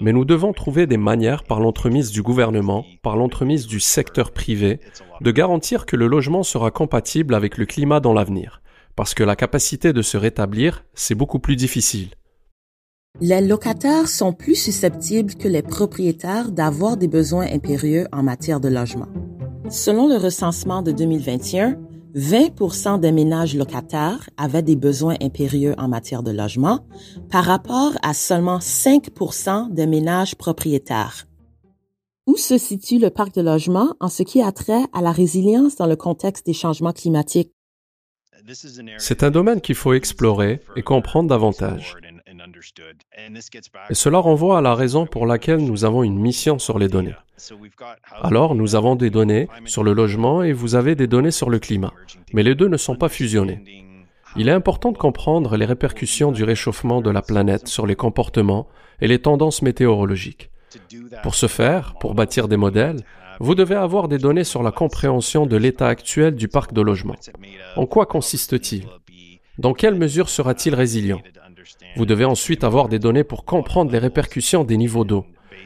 Mais 0.01 0.13
nous 0.13 0.25
devons 0.25 0.53
trouver 0.53 0.87
des 0.87 0.97
manières 0.97 1.43
par 1.45 1.61
l'entremise 1.61 2.11
du 2.11 2.23
gouvernement, 2.23 2.85
par 3.03 3.17
l'entremise 3.17 3.67
du 3.67 3.81
secteur 3.81 4.31
privé, 4.31 4.81
de 5.21 5.31
garantir 5.31 5.87
que 5.87 5.97
le 5.97 6.07
logement 6.07 6.43
sera 6.43 6.71
compatible 6.71 7.35
avec 7.35 7.59
le 7.59 7.67
climat 7.67 8.01
dans 8.01 8.13
l'avenir, 8.13 8.63
parce 8.95 9.15
que 9.15 9.25
la 9.25 9.35
capacité 9.35 9.93
de 9.93 10.03
se 10.03 10.17
rétablir, 10.17 10.85
c'est 10.95 11.17
beaucoup 11.17 11.41
plus 11.41 11.57
difficile. 11.57 12.11
Les 13.21 13.41
locataires 13.41 14.09
sont 14.09 14.33
plus 14.33 14.55
susceptibles 14.55 15.35
que 15.35 15.49
les 15.49 15.63
propriétaires 15.63 16.53
d'avoir 16.53 16.97
des 16.97 17.09
besoins 17.09 17.47
impérieux 17.53 18.07
en 18.13 18.23
matière 18.23 18.61
de 18.61 18.69
logement. 18.69 19.09
Selon 19.71 20.09
le 20.09 20.17
recensement 20.17 20.83
de 20.83 20.93
2021, 20.93 21.77
20% 22.15 23.01
des 23.01 23.13
ménages 23.13 23.55
locataires 23.55 24.31
avaient 24.37 24.63
des 24.63 24.77
besoins 24.77 25.17
impérieux 25.21 25.75
en 25.79 25.89
matière 25.89 26.23
de 26.23 26.31
logement 26.31 26.87
par 27.31 27.45
rapport 27.45 27.93
à 28.03 28.15
seulement 28.15 28.59
5% 28.59 29.73
des 29.73 29.87
ménages 29.87 30.35
propriétaires. 30.35 31.27
Où 32.27 32.37
se 32.37 32.59
situe 32.59 32.99
le 32.99 33.11
parc 33.11 33.35
de 33.35 33.43
logement 33.43 33.95
en 34.01 34.09
ce 34.09 34.23
qui 34.23 34.43
a 34.43 34.53
trait 34.53 34.85
à 34.93 35.01
la 35.01 35.13
résilience 35.13 35.77
dans 35.77 35.87
le 35.87 35.97
contexte 35.97 36.47
des 36.47 36.53
changements 36.53 36.93
climatiques? 36.93 37.53
C'est 38.99 39.23
un 39.23 39.31
domaine 39.31 39.61
qu'il 39.61 39.75
faut 39.75 39.93
explorer 39.93 40.61
et 40.77 40.83
comprendre 40.83 41.29
davantage. 41.29 41.97
Et 43.91 43.95
cela 43.95 44.19
renvoie 44.19 44.59
à 44.59 44.61
la 44.61 44.75
raison 44.75 45.07
pour 45.07 45.27
laquelle 45.27 45.65
nous 45.65 45.85
avons 45.85 46.03
une 46.03 46.19
mission 46.19 46.59
sur 46.59 46.79
les 46.79 46.89
données. 46.89 47.15
Alors, 48.23 48.55
nous 48.55 48.75
avons 48.75 48.97
des 48.97 49.11
données 49.11 49.49
sur 49.65 49.85
le 49.85 49.93
logement 49.93 50.43
et 50.43 50.53
vous 50.53 50.75
avez 50.75 50.95
des 50.95 51.07
données 51.07 51.31
sur 51.31 51.51
le 51.51 51.59
climat, 51.59 51.93
mais 52.33 52.43
les 52.43 52.55
deux 52.55 52.69
ne 52.69 52.77
sont 52.77 52.97
pas 52.97 53.09
fusionnés. 53.09 53.63
Il 54.37 54.49
est 54.49 54.53
important 54.53 54.93
de 54.93 54.99
comprendre 54.99 55.57
les 55.57 55.65
répercussions 55.65 56.33
du 56.33 56.45
réchauffement 56.45 57.01
de 57.01 57.11
la 57.11 57.23
planète 57.23 57.67
sur 57.67 57.87
les 57.87 57.97
comportements 57.97 58.69
et 59.01 59.09
les 59.09 59.21
tendances 59.21 59.63
météorologiques. 59.63 60.51
Pour 61.23 61.35
ce 61.35 61.47
faire, 61.47 61.95
pour 61.99 62.15
bâtir 62.15 62.47
des 62.47 62.57
modèles, 62.57 63.01
vous 63.41 63.55
devez 63.55 63.77
avoir 63.77 64.09
des 64.09 64.19
données 64.19 64.45
sur 64.45 64.63
la 64.63 64.73
compréhension 64.73 65.47
de 65.47 65.57
l'état 65.57 65.89
actuel 65.89 66.35
du 66.35 66.49
parc 66.49 66.73
de 66.73 66.83
logement. 66.83 67.15
En 67.77 67.87
quoi 67.87 68.07
consiste-t-il? 68.07 68.87
Dans 69.59 69.75
quelle 69.75 69.95
mesure 69.95 70.29
sera-t-il 70.29 70.75
résilient? 70.75 71.21
Vous 71.97 72.07
devez 72.07 72.25
ensuite 72.25 72.65
avoir 72.65 72.89
des 72.89 72.99
données 72.99 73.25
pour 73.25 73.45
comprendre 73.45 73.91
les 73.91 73.99
répercussions 73.99 74.65
des 74.65 74.77
niveaux 74.77 75.05
d'eau 75.05 75.25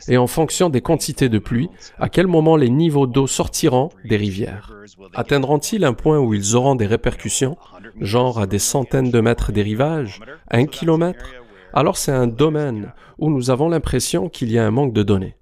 et 0.09 0.17
en 0.17 0.27
fonction 0.27 0.69
des 0.69 0.81
quantités 0.81 1.29
de 1.29 1.39
pluie, 1.39 1.69
à 1.99 2.09
quel 2.09 2.27
moment 2.27 2.57
les 2.57 2.71
niveaux 2.71 3.07
d'eau 3.07 3.27
sortiront 3.27 3.91
des 4.05 4.17
rivières? 4.17 4.73
Atteindront-ils 5.15 5.85
un 5.85 5.93
point 5.93 6.19
où 6.19 6.35
ils 6.35 6.57
auront 6.57 6.75
des 6.75 6.87
répercussions, 6.87 7.57
genre 8.01 8.41
à 8.41 8.47
des 8.47 8.59
centaines 8.59 9.11
de 9.11 9.21
mètres 9.21 9.53
des 9.53 9.63
rivages, 9.63 10.21
un 10.51 10.67
kilomètre? 10.67 11.35
Alors 11.73 11.97
c'est 11.97 12.13
un 12.13 12.27
domaine 12.27 12.93
où 13.19 13.31
nous 13.31 13.51
avons 13.51 13.69
l'impression 13.69 14.29
qu'il 14.29 14.51
y 14.51 14.59
a 14.59 14.67
un 14.67 14.71
manque 14.71 14.93
de 14.93 15.03
données. 15.03 15.37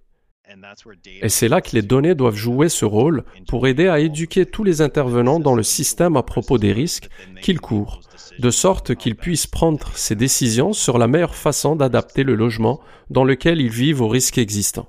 Et 1.22 1.28
c'est 1.28 1.48
là 1.48 1.60
que 1.60 1.70
les 1.74 1.82
données 1.82 2.14
doivent 2.14 2.34
jouer 2.34 2.68
ce 2.68 2.84
rôle 2.84 3.24
pour 3.48 3.66
aider 3.66 3.88
à 3.88 4.00
éduquer 4.00 4.46
tous 4.46 4.64
les 4.64 4.80
intervenants 4.80 5.40
dans 5.40 5.54
le 5.54 5.62
système 5.62 6.16
à 6.16 6.22
propos 6.22 6.58
des 6.58 6.72
risques 6.72 7.08
qu'ils 7.42 7.60
courent, 7.60 8.00
de 8.38 8.50
sorte 8.50 8.94
qu'ils 8.94 9.16
puissent 9.16 9.46
prendre 9.46 9.92
ces 9.96 10.16
décisions 10.16 10.72
sur 10.72 10.98
la 10.98 11.06
meilleure 11.06 11.34
façon 11.34 11.76
d'adapter 11.76 12.24
le 12.24 12.34
logement 12.34 12.80
dans 13.10 13.24
lequel 13.24 13.60
ils 13.60 13.70
vivent 13.70 14.02
aux 14.02 14.08
risques 14.08 14.38
existants. 14.38 14.88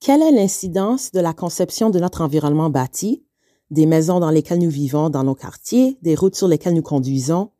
Quelle 0.00 0.22
est 0.22 0.32
l'incidence 0.32 1.12
de 1.12 1.20
la 1.20 1.32
conception 1.32 1.90
de 1.90 1.98
notre 1.98 2.20
environnement 2.20 2.70
bâti, 2.70 3.24
des 3.70 3.86
maisons 3.86 4.20
dans 4.20 4.30
lesquelles 4.30 4.60
nous 4.60 4.70
vivons 4.70 5.10
dans 5.10 5.24
nos 5.24 5.34
quartiers, 5.34 5.98
des 6.02 6.14
routes 6.14 6.36
sur 6.36 6.48
lesquelles 6.48 6.74
nous 6.74 6.82
conduisons? 6.82 7.50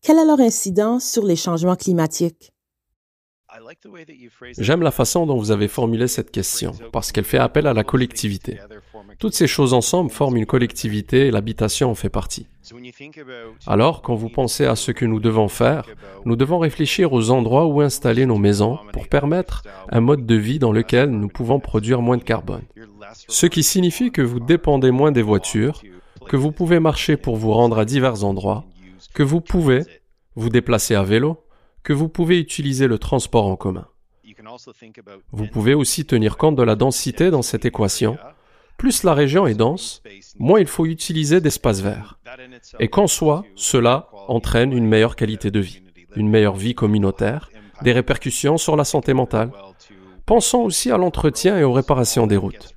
Quelle 0.00 0.18
est 0.18 0.24
leur 0.24 0.40
incidence 0.40 1.04
sur 1.04 1.24
les 1.24 1.36
changements 1.36 1.76
climatiques? 1.76 2.51
J'aime 4.58 4.82
la 4.82 4.90
façon 4.90 5.26
dont 5.26 5.36
vous 5.36 5.50
avez 5.50 5.68
formulé 5.68 6.08
cette 6.08 6.30
question, 6.30 6.72
parce 6.92 7.12
qu'elle 7.12 7.24
fait 7.24 7.38
appel 7.38 7.66
à 7.66 7.74
la 7.74 7.84
collectivité. 7.84 8.58
Toutes 9.18 9.34
ces 9.34 9.46
choses 9.46 9.74
ensemble 9.74 10.10
forment 10.10 10.38
une 10.38 10.46
collectivité 10.46 11.26
et 11.26 11.30
l'habitation 11.30 11.90
en 11.90 11.94
fait 11.94 12.08
partie. 12.08 12.46
Alors, 13.66 14.02
quand 14.02 14.14
vous 14.14 14.28
pensez 14.28 14.64
à 14.64 14.76
ce 14.76 14.90
que 14.90 15.04
nous 15.04 15.20
devons 15.20 15.48
faire, 15.48 15.86
nous 16.24 16.36
devons 16.36 16.58
réfléchir 16.58 17.12
aux 17.12 17.30
endroits 17.30 17.66
où 17.66 17.80
installer 17.80 18.26
nos 18.26 18.38
maisons 18.38 18.78
pour 18.92 19.08
permettre 19.08 19.62
un 19.90 20.00
mode 20.00 20.26
de 20.26 20.34
vie 20.34 20.58
dans 20.58 20.72
lequel 20.72 21.10
nous 21.10 21.28
pouvons 21.28 21.60
produire 21.60 22.00
moins 22.00 22.16
de 22.16 22.24
carbone. 22.24 22.62
Ce 23.28 23.46
qui 23.46 23.62
signifie 23.62 24.10
que 24.10 24.22
vous 24.22 24.40
dépendez 24.40 24.90
moins 24.90 25.12
des 25.12 25.22
voitures, 25.22 25.82
que 26.28 26.36
vous 26.36 26.52
pouvez 26.52 26.80
marcher 26.80 27.16
pour 27.16 27.36
vous 27.36 27.52
rendre 27.52 27.78
à 27.78 27.84
divers 27.84 28.24
endroits, 28.24 28.64
que 29.14 29.22
vous 29.22 29.40
pouvez 29.40 29.82
vous 30.34 30.48
déplacer 30.48 30.94
à 30.94 31.02
vélo, 31.02 31.38
que 31.82 31.92
vous 31.92 32.08
pouvez 32.08 32.38
utiliser 32.38 32.86
le 32.86 32.98
transport 32.98 33.46
en 33.46 33.56
commun. 33.56 33.86
Vous 35.32 35.46
pouvez 35.46 35.74
aussi 35.74 36.04
tenir 36.04 36.36
compte 36.36 36.56
de 36.56 36.62
la 36.62 36.76
densité 36.76 37.30
dans 37.30 37.42
cette 37.42 37.64
équation. 37.64 38.18
Plus 38.76 39.04
la 39.04 39.14
région 39.14 39.46
est 39.46 39.54
dense, 39.54 40.02
moins 40.38 40.60
il 40.60 40.66
faut 40.66 40.86
utiliser 40.86 41.40
d'espaces 41.40 41.80
verts. 41.80 42.18
Et 42.80 42.88
qu'en 42.88 43.06
soit, 43.06 43.44
cela 43.54 44.08
entraîne 44.28 44.72
une 44.72 44.86
meilleure 44.86 45.16
qualité 45.16 45.50
de 45.50 45.60
vie, 45.60 45.82
une 46.16 46.28
meilleure 46.28 46.56
vie 46.56 46.74
communautaire, 46.74 47.50
des 47.82 47.92
répercussions 47.92 48.58
sur 48.58 48.76
la 48.76 48.84
santé 48.84 49.14
mentale. 49.14 49.50
Pensons 50.26 50.60
aussi 50.60 50.90
à 50.90 50.96
l'entretien 50.96 51.58
et 51.58 51.64
aux 51.64 51.72
réparations 51.72 52.26
des 52.26 52.36
routes. 52.36 52.74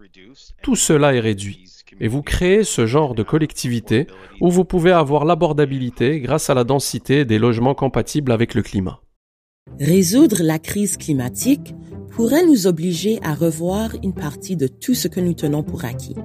Tout 0.61 0.75
cela 0.75 1.13
est 1.13 1.19
réduit 1.19 1.64
et 1.99 2.07
vous 2.07 2.21
créez 2.21 2.63
ce 2.63 2.85
genre 2.85 3.15
de 3.15 3.23
collectivité 3.23 4.07
où 4.41 4.49
vous 4.49 4.65
pouvez 4.65 4.91
avoir 4.91 5.25
l'abordabilité 5.25 6.19
grâce 6.19 6.49
à 6.49 6.53
la 6.53 6.63
densité 6.63 7.25
des 7.25 7.39
logements 7.39 7.75
compatibles 7.75 8.31
avec 8.31 8.53
le 8.53 8.61
climat. 8.61 9.01
Résoudre 9.79 10.41
la 10.41 10.59
crise 10.59 10.97
climatique 10.97 11.73
pourrait 12.11 12.45
nous 12.45 12.67
obliger 12.67 13.19
à 13.23 13.33
revoir 13.33 13.91
une 14.03 14.13
partie 14.13 14.55
de 14.55 14.67
tout 14.67 14.93
ce 14.93 15.07
que 15.07 15.19
nous 15.19 15.33
tenons 15.33 15.63
pour 15.63 15.83
acquis. 15.85 16.15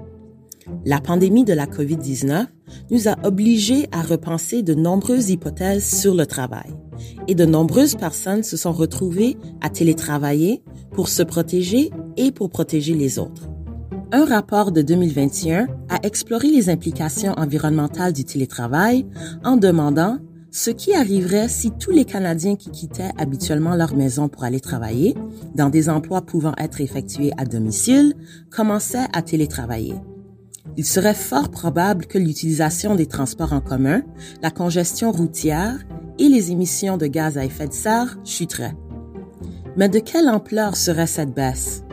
La 0.84 1.00
pandémie 1.00 1.44
de 1.44 1.52
la 1.52 1.66
COVID-19 1.66 2.46
nous 2.90 3.08
a 3.08 3.16
obligés 3.24 3.88
à 3.90 4.02
repenser 4.02 4.62
de 4.62 4.74
nombreuses 4.74 5.30
hypothèses 5.30 5.84
sur 5.84 6.14
le 6.14 6.26
travail 6.26 6.70
et 7.28 7.34
de 7.34 7.44
nombreuses 7.44 7.96
personnes 7.96 8.42
se 8.42 8.56
sont 8.56 8.72
retrouvées 8.72 9.36
à 9.60 9.70
télétravailler 9.70 10.62
pour 10.92 11.08
se 11.08 11.22
protéger 11.22 11.90
et 12.16 12.30
pour 12.30 12.50
protéger 12.50 12.94
les 12.94 13.18
autres. 13.18 13.48
Un 14.12 14.24
rapport 14.24 14.72
de 14.72 14.82
2021 14.82 15.68
a 15.88 15.98
exploré 16.02 16.48
les 16.48 16.68
implications 16.68 17.32
environnementales 17.34 18.12
du 18.12 18.24
télétravail 18.24 19.06
en 19.44 19.56
demandant 19.56 20.18
ce 20.50 20.70
qui 20.70 20.94
arriverait 20.94 21.48
si 21.48 21.70
tous 21.70 21.92
les 21.92 22.04
Canadiens 22.04 22.56
qui 22.56 22.70
quittaient 22.70 23.12
habituellement 23.18 23.76
leur 23.76 23.94
maison 23.94 24.28
pour 24.28 24.42
aller 24.42 24.58
travailler, 24.58 25.14
dans 25.54 25.70
des 25.70 25.88
emplois 25.88 26.22
pouvant 26.22 26.54
être 26.58 26.80
effectués 26.80 27.30
à 27.36 27.44
domicile, 27.44 28.14
commençaient 28.50 29.06
à 29.12 29.22
télétravailler. 29.22 29.94
Il 30.76 30.84
serait 30.84 31.14
fort 31.14 31.50
probable 31.50 32.06
que 32.06 32.18
l'utilisation 32.18 32.96
des 32.96 33.06
transports 33.06 33.52
en 33.52 33.60
commun, 33.60 34.02
la 34.42 34.50
congestion 34.50 35.12
routière 35.12 35.78
et 36.18 36.28
les 36.28 36.50
émissions 36.50 36.96
de 36.96 37.06
gaz 37.06 37.38
à 37.38 37.44
effet 37.44 37.68
de 37.68 37.72
serre 37.72 38.18
chuteraient. 38.24 38.74
Mais 39.76 39.88
de 39.88 40.00
quelle 40.00 40.28
ampleur 40.28 40.76
serait 40.76 41.06
cette 41.06 41.32
baisse? 41.32 41.84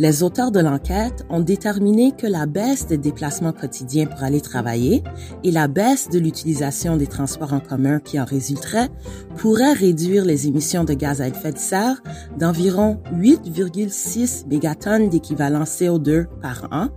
Les 0.00 0.22
auteurs 0.22 0.50
de 0.50 0.60
l'enquête 0.60 1.26
ont 1.28 1.40
déterminé 1.40 2.12
que 2.12 2.26
la 2.26 2.46
baisse 2.46 2.86
des 2.86 2.96
déplacements 2.96 3.52
quotidiens 3.52 4.06
pour 4.06 4.22
aller 4.22 4.40
travailler 4.40 5.04
et 5.44 5.50
la 5.50 5.68
baisse 5.68 6.08
de 6.08 6.18
l'utilisation 6.18 6.96
des 6.96 7.06
transports 7.06 7.52
en 7.52 7.60
commun 7.60 8.00
qui 8.00 8.18
en 8.18 8.24
résulterait 8.24 8.88
pourrait 9.36 9.74
réduire 9.74 10.24
les 10.24 10.46
émissions 10.46 10.84
de 10.84 10.94
gaz 10.94 11.20
à 11.20 11.28
effet 11.28 11.52
de 11.52 11.58
serre 11.58 12.02
d'environ 12.38 13.02
8,6 13.12 14.46
mégatonnes 14.48 15.10
d'équivalent 15.10 15.64
CO2 15.64 16.28
par 16.40 16.66
an, 16.72 16.88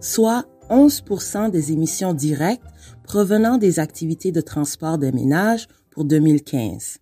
soit 0.00 0.46
11% 0.70 1.50
des 1.50 1.72
émissions 1.72 2.14
directes 2.14 2.64
provenant 3.02 3.58
des 3.58 3.80
activités 3.80 4.32
de 4.32 4.40
transport 4.40 4.96
des 4.96 5.12
ménages 5.12 5.68
pour 5.90 6.06
2015. 6.06 7.00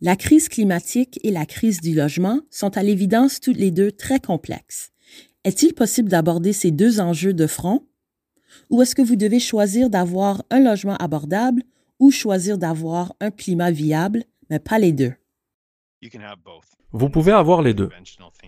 La 0.00 0.14
crise 0.14 0.48
climatique 0.48 1.18
et 1.24 1.32
la 1.32 1.44
crise 1.44 1.80
du 1.80 1.92
logement 1.92 2.40
sont 2.50 2.76
à 2.76 2.84
l'évidence 2.84 3.40
toutes 3.40 3.56
les 3.56 3.72
deux 3.72 3.90
très 3.90 4.20
complexes. 4.20 4.92
Est-il 5.42 5.74
possible 5.74 6.08
d'aborder 6.08 6.52
ces 6.52 6.70
deux 6.70 7.00
enjeux 7.00 7.34
de 7.34 7.48
front? 7.48 7.84
Ou 8.70 8.80
est-ce 8.80 8.94
que 8.94 9.02
vous 9.02 9.16
devez 9.16 9.40
choisir 9.40 9.90
d'avoir 9.90 10.44
un 10.50 10.60
logement 10.60 10.96
abordable 10.98 11.64
ou 11.98 12.12
choisir 12.12 12.58
d'avoir 12.58 13.12
un 13.18 13.32
climat 13.32 13.72
viable, 13.72 14.22
mais 14.50 14.60
pas 14.60 14.78
les 14.78 14.92
deux? 14.92 15.14
Vous 16.92 17.10
pouvez 17.10 17.32
avoir 17.32 17.60
les 17.60 17.74
deux. 17.74 17.90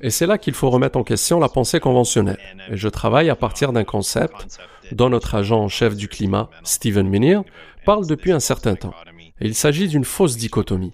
Et 0.03 0.11
c'est 0.11 0.27
là 0.27 0.39
qu'il 0.39 0.55
faut 0.55 0.71
remettre 0.71 1.01
en 1.01 1.03
question 1.03 1.41
la 1.41 1.49
pensée 1.49 1.81
conventionnelle. 1.81 2.39
Et 2.71 2.77
je 2.77 2.89
travaille 2.89 3.29
à 3.29 3.35
partir 3.35 3.73
d'un 3.73 3.83
concept 3.83 4.61
dont 4.93 5.09
notre 5.09 5.35
agent 5.35 5.59
en 5.59 5.69
chef 5.69 5.97
du 5.97 6.07
climat, 6.07 6.49
Stephen 6.63 7.09
Minir, 7.09 7.43
parle 7.85 8.07
depuis 8.07 8.31
un 8.31 8.41
certain 8.41 8.77
temps. 8.77 8.95
Et 9.41 9.47
il 9.47 9.55
s'agit 9.57 9.89
d'une 9.89 10.05
fausse 10.05 10.37
dichotomie. 10.37 10.93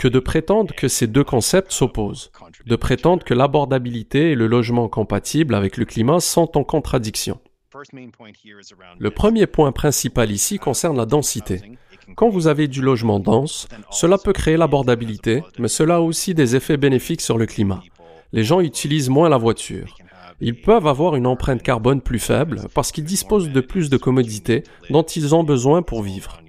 Que 0.00 0.08
de 0.08 0.18
prétendre 0.18 0.74
que 0.74 0.88
ces 0.88 1.06
deux 1.06 1.24
concepts 1.24 1.72
s'opposent. 1.72 2.32
De 2.64 2.74
prétendre 2.74 3.22
que 3.22 3.34
l'abordabilité 3.34 4.30
et 4.30 4.34
le 4.34 4.46
logement 4.46 4.88
compatible 4.88 5.54
avec 5.54 5.76
le 5.76 5.84
climat 5.84 6.20
sont 6.20 6.56
en 6.56 6.64
contradiction. 6.64 7.38
Le 8.98 9.10
premier 9.10 9.46
point 9.46 9.72
principal 9.72 10.30
ici 10.30 10.58
concerne 10.58 10.96
la 10.96 11.04
densité. 11.04 11.60
Quand 12.16 12.30
vous 12.30 12.46
avez 12.46 12.66
du 12.66 12.80
logement 12.80 13.20
dense, 13.20 13.68
cela 13.90 14.16
peut 14.16 14.32
créer 14.32 14.56
l'abordabilité, 14.56 15.42
mais 15.58 15.68
cela 15.68 15.96
a 15.96 16.00
aussi 16.00 16.32
des 16.32 16.56
effets 16.56 16.78
bénéfiques 16.78 17.20
sur 17.20 17.36
le 17.36 17.44
climat. 17.44 17.82
Les 18.32 18.42
gens 18.42 18.60
utilisent 18.60 19.10
moins 19.10 19.28
la 19.28 19.36
voiture. 19.36 19.98
Ils 20.40 20.58
peuvent 20.58 20.86
avoir 20.86 21.14
une 21.14 21.26
empreinte 21.26 21.62
carbone 21.62 22.00
plus 22.00 22.20
faible 22.20 22.62
parce 22.74 22.90
qu'ils 22.90 23.04
disposent 23.04 23.50
de 23.50 23.60
plus 23.60 23.90
de 23.90 23.98
commodités 23.98 24.64
dont 24.88 25.02
ils 25.02 25.34
ont 25.34 25.44
besoin 25.44 25.82
pour 25.82 26.02
vivre. 26.02 26.40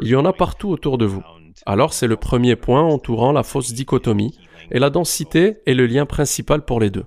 Il 0.00 0.08
y 0.08 0.16
en 0.16 0.24
a 0.24 0.32
partout 0.32 0.70
autour 0.70 0.98
de 0.98 1.06
vous. 1.06 1.22
Alors 1.66 1.92
c'est 1.92 2.06
le 2.06 2.16
premier 2.16 2.56
point 2.56 2.82
entourant 2.82 3.32
la 3.32 3.42
fausse 3.42 3.72
dichotomie, 3.72 4.38
et 4.70 4.78
la 4.78 4.90
densité 4.90 5.58
est 5.66 5.74
le 5.74 5.86
lien 5.86 6.06
principal 6.06 6.64
pour 6.64 6.80
les 6.80 6.90
deux. 6.90 7.04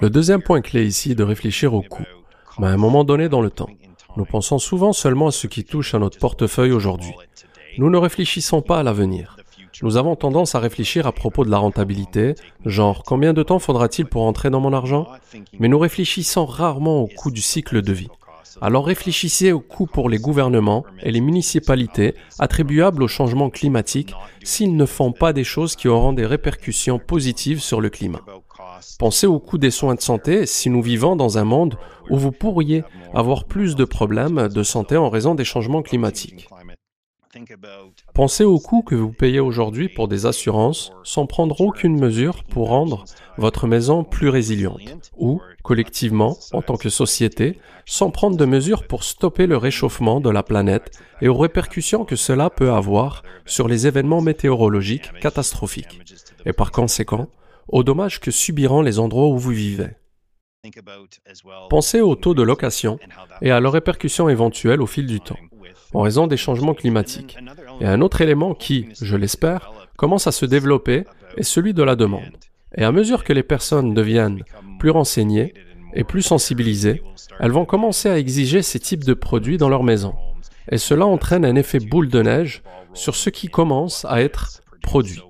Le 0.00 0.08
deuxième 0.08 0.42
point 0.42 0.62
clé 0.62 0.86
ici 0.86 1.12
est 1.12 1.16
de 1.16 1.22
réfléchir 1.22 1.74
au 1.74 1.82
coût, 1.82 2.04
mais 2.58 2.68
à 2.68 2.70
un 2.70 2.76
moment 2.76 3.04
donné 3.04 3.28
dans 3.28 3.42
le 3.42 3.50
temps. 3.50 3.68
Nous 4.16 4.24
pensons 4.24 4.58
souvent 4.58 4.92
seulement 4.92 5.28
à 5.28 5.32
ce 5.32 5.46
qui 5.46 5.64
touche 5.64 5.94
à 5.94 5.98
notre 5.98 6.18
portefeuille 6.18 6.72
aujourd'hui. 6.72 7.12
Nous 7.78 7.90
ne 7.90 7.98
réfléchissons 7.98 8.62
pas 8.62 8.80
à 8.80 8.82
l'avenir. 8.82 9.36
Nous 9.82 9.96
avons 9.96 10.16
tendance 10.16 10.54
à 10.54 10.60
réfléchir 10.60 11.06
à 11.06 11.12
propos 11.12 11.44
de 11.44 11.50
la 11.50 11.58
rentabilité, 11.58 12.34
genre 12.66 13.02
combien 13.04 13.32
de 13.32 13.42
temps 13.42 13.58
faudra-t-il 13.58 14.06
pour 14.06 14.22
entrer 14.22 14.50
dans 14.50 14.60
mon 14.60 14.72
argent? 14.72 15.08
Mais 15.58 15.68
nous 15.68 15.78
réfléchissons 15.78 16.46
rarement 16.46 17.00
au 17.00 17.06
coût 17.06 17.30
du 17.30 17.40
cycle 17.40 17.82
de 17.82 17.92
vie. 17.92 18.08
Alors 18.64 18.86
réfléchissez 18.86 19.50
au 19.50 19.58
coût 19.58 19.86
pour 19.86 20.08
les 20.08 20.18
gouvernements 20.18 20.84
et 21.02 21.10
les 21.10 21.20
municipalités 21.20 22.14
attribuables 22.38 23.02
au 23.02 23.08
changement 23.08 23.50
climatique 23.50 24.14
s'ils 24.44 24.76
ne 24.76 24.86
font 24.86 25.10
pas 25.10 25.32
des 25.32 25.42
choses 25.42 25.74
qui 25.74 25.88
auront 25.88 26.12
des 26.12 26.26
répercussions 26.26 27.00
positives 27.00 27.60
sur 27.60 27.80
le 27.80 27.90
climat. 27.90 28.20
Pensez 29.00 29.26
au 29.26 29.40
coût 29.40 29.58
des 29.58 29.72
soins 29.72 29.96
de 29.96 30.00
santé 30.00 30.46
si 30.46 30.70
nous 30.70 30.80
vivons 30.80 31.16
dans 31.16 31.38
un 31.38 31.44
monde 31.44 31.76
où 32.08 32.16
vous 32.16 32.30
pourriez 32.30 32.84
avoir 33.14 33.46
plus 33.46 33.74
de 33.74 33.84
problèmes 33.84 34.46
de 34.46 34.62
santé 34.62 34.96
en 34.96 35.10
raison 35.10 35.34
des 35.34 35.44
changements 35.44 35.82
climatiques. 35.82 36.48
Pensez 38.14 38.44
au 38.44 38.58
coût 38.58 38.82
que 38.82 38.94
vous 38.94 39.12
payez 39.12 39.40
aujourd'hui 39.40 39.88
pour 39.88 40.08
des 40.08 40.26
assurances 40.26 40.92
sans 41.02 41.26
prendre 41.26 41.60
aucune 41.60 41.98
mesure 41.98 42.44
pour 42.44 42.68
rendre 42.68 43.04
votre 43.38 43.66
maison 43.66 44.04
plus 44.04 44.28
résiliente, 44.28 45.10
ou, 45.16 45.40
collectivement, 45.62 46.36
en 46.52 46.62
tant 46.62 46.76
que 46.76 46.90
société, 46.90 47.58
sans 47.86 48.10
prendre 48.10 48.36
de 48.36 48.44
mesures 48.44 48.86
pour 48.86 49.04
stopper 49.04 49.46
le 49.46 49.56
réchauffement 49.56 50.20
de 50.20 50.30
la 50.30 50.42
planète 50.42 50.90
et 51.20 51.28
aux 51.28 51.36
répercussions 51.36 52.04
que 52.04 52.16
cela 52.16 52.50
peut 52.50 52.72
avoir 52.72 53.22
sur 53.46 53.68
les 53.68 53.86
événements 53.86 54.20
météorologiques 54.20 55.12
catastrophiques, 55.20 56.00
et 56.44 56.52
par 56.52 56.70
conséquent, 56.70 57.28
aux 57.68 57.84
dommages 57.84 58.20
que 58.20 58.30
subiront 58.30 58.82
les 58.82 58.98
endroits 58.98 59.28
où 59.28 59.38
vous 59.38 59.50
vivez. 59.50 59.90
Pensez 61.70 62.00
au 62.00 62.14
taux 62.14 62.34
de 62.34 62.42
location 62.42 62.98
et 63.40 63.50
à 63.50 63.58
leurs 63.58 63.72
répercussions 63.72 64.28
éventuelles 64.28 64.80
au 64.80 64.86
fil 64.86 65.06
du 65.06 65.20
temps, 65.20 65.38
en 65.94 66.00
raison 66.00 66.26
des 66.26 66.36
changements 66.36 66.74
climatiques. 66.74 67.38
Et 67.80 67.86
un 67.86 68.00
autre 68.00 68.20
élément 68.20 68.54
qui, 68.54 68.88
je 69.00 69.16
l'espère, 69.16 69.72
commence 69.96 70.26
à 70.26 70.32
se 70.32 70.46
développer 70.46 71.04
est 71.36 71.42
celui 71.42 71.74
de 71.74 71.82
la 71.82 71.96
demande. 71.96 72.36
Et 72.76 72.84
à 72.84 72.92
mesure 72.92 73.24
que 73.24 73.32
les 73.32 73.42
personnes 73.42 73.94
deviennent 73.94 74.44
plus 74.78 74.90
renseignées 74.90 75.54
et 75.94 76.04
plus 76.04 76.22
sensibilisées, 76.22 77.02
elles 77.38 77.50
vont 77.50 77.64
commencer 77.64 78.08
à 78.08 78.18
exiger 78.18 78.62
ces 78.62 78.80
types 78.80 79.04
de 79.04 79.14
produits 79.14 79.58
dans 79.58 79.68
leur 79.68 79.82
maison. 79.82 80.14
Et 80.70 80.78
cela 80.78 81.06
entraîne 81.06 81.44
un 81.44 81.56
effet 81.56 81.80
boule 81.80 82.08
de 82.08 82.22
neige 82.22 82.62
sur 82.94 83.14
ce 83.14 83.30
qui 83.30 83.48
commence 83.48 84.04
à 84.06 84.22
être 84.22 84.62
produit 84.82 85.22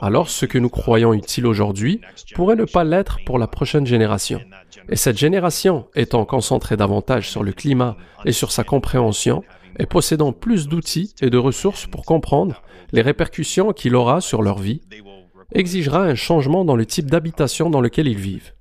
alors 0.00 0.28
ce 0.28 0.46
que 0.46 0.58
nous 0.58 0.68
croyons 0.68 1.12
utile 1.12 1.46
aujourd'hui 1.46 2.00
pourrait 2.34 2.56
ne 2.56 2.64
pas 2.64 2.84
l'être 2.84 3.18
pour 3.24 3.38
la 3.38 3.46
prochaine 3.46 3.86
génération. 3.86 4.40
Et 4.88 4.96
cette 4.96 5.18
génération, 5.18 5.86
étant 5.94 6.24
concentrée 6.24 6.76
davantage 6.76 7.28
sur 7.28 7.42
le 7.42 7.52
climat 7.52 7.96
et 8.24 8.32
sur 8.32 8.50
sa 8.50 8.64
compréhension, 8.64 9.44
et 9.80 9.86
possédant 9.86 10.32
plus 10.32 10.68
d'outils 10.68 11.14
et 11.22 11.30
de 11.30 11.38
ressources 11.38 11.86
pour 11.86 12.04
comprendre 12.04 12.62
les 12.92 13.00
répercussions 13.00 13.72
qu'il 13.72 13.96
aura 13.96 14.20
sur 14.20 14.42
leur 14.42 14.58
vie, 14.58 14.82
exigera 15.52 16.02
un 16.02 16.14
changement 16.14 16.64
dans 16.66 16.76
le 16.76 16.84
type 16.84 17.10
d'habitation 17.10 17.70
dans 17.70 17.80
lequel 17.80 18.06
ils 18.06 18.18
vivent. 18.18 18.52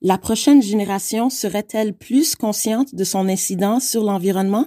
La 0.00 0.18
prochaine 0.18 0.62
génération 0.62 1.28
serait-elle 1.28 1.96
plus 1.96 2.34
consciente 2.34 2.94
de 2.94 3.04
son 3.04 3.28
incidence 3.28 3.86
sur 3.86 4.02
l'environnement? 4.02 4.66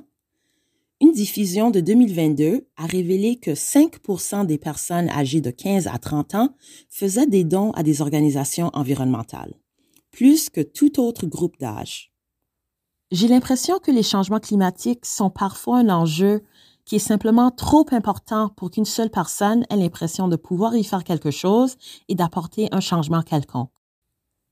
Une 1.01 1.12
diffusion 1.12 1.71
de 1.71 1.82
2022 1.82 2.67
a 2.78 2.86
révélé 2.86 3.38
que 3.38 3.51
5% 3.51 4.45
des 4.45 4.58
personnes 4.58 5.10
âgées 5.10 5.41
de 5.41 5.51
15 5.51 5.88
à 5.88 5.97
30 5.97 6.36
ans 6.36 6.56
faisaient 6.89 7.28
des 7.28 7.43
dons 7.43 7.71
à 7.71 7.84
des 7.84 8.01
organisations 8.01 8.69
environnementales, 8.73 9.56
plus 10.12 10.49
que 10.49 10.62
tout 10.62 11.01
autre 11.01 11.25
groupe 11.25 11.60
d'âge. 11.60 12.14
J'ai 13.15 13.30
l'impression 13.30 13.80
que 13.80 13.91
les 13.91 14.04
changements 14.04 14.41
climatiques 14.41 15.06
sont 15.06 15.30
parfois 15.30 15.78
un 15.78 15.88
enjeu 15.88 16.43
qui 16.84 16.97
est 16.97 16.99
simplement 16.99 17.49
trop 17.49 17.86
important 17.91 18.49
pour 18.49 18.69
qu'une 18.69 18.84
seule 18.84 19.10
personne 19.10 19.65
ait 19.69 19.78
l'impression 19.78 20.28
de 20.28 20.36
pouvoir 20.36 20.75
y 20.75 20.84
faire 20.84 21.06
quelque 21.06 21.32
chose 21.32 21.78
et 22.10 22.15
d'apporter 22.15 22.67
un 22.73 22.82
changement 22.82 23.21
quelconque. 23.21 23.71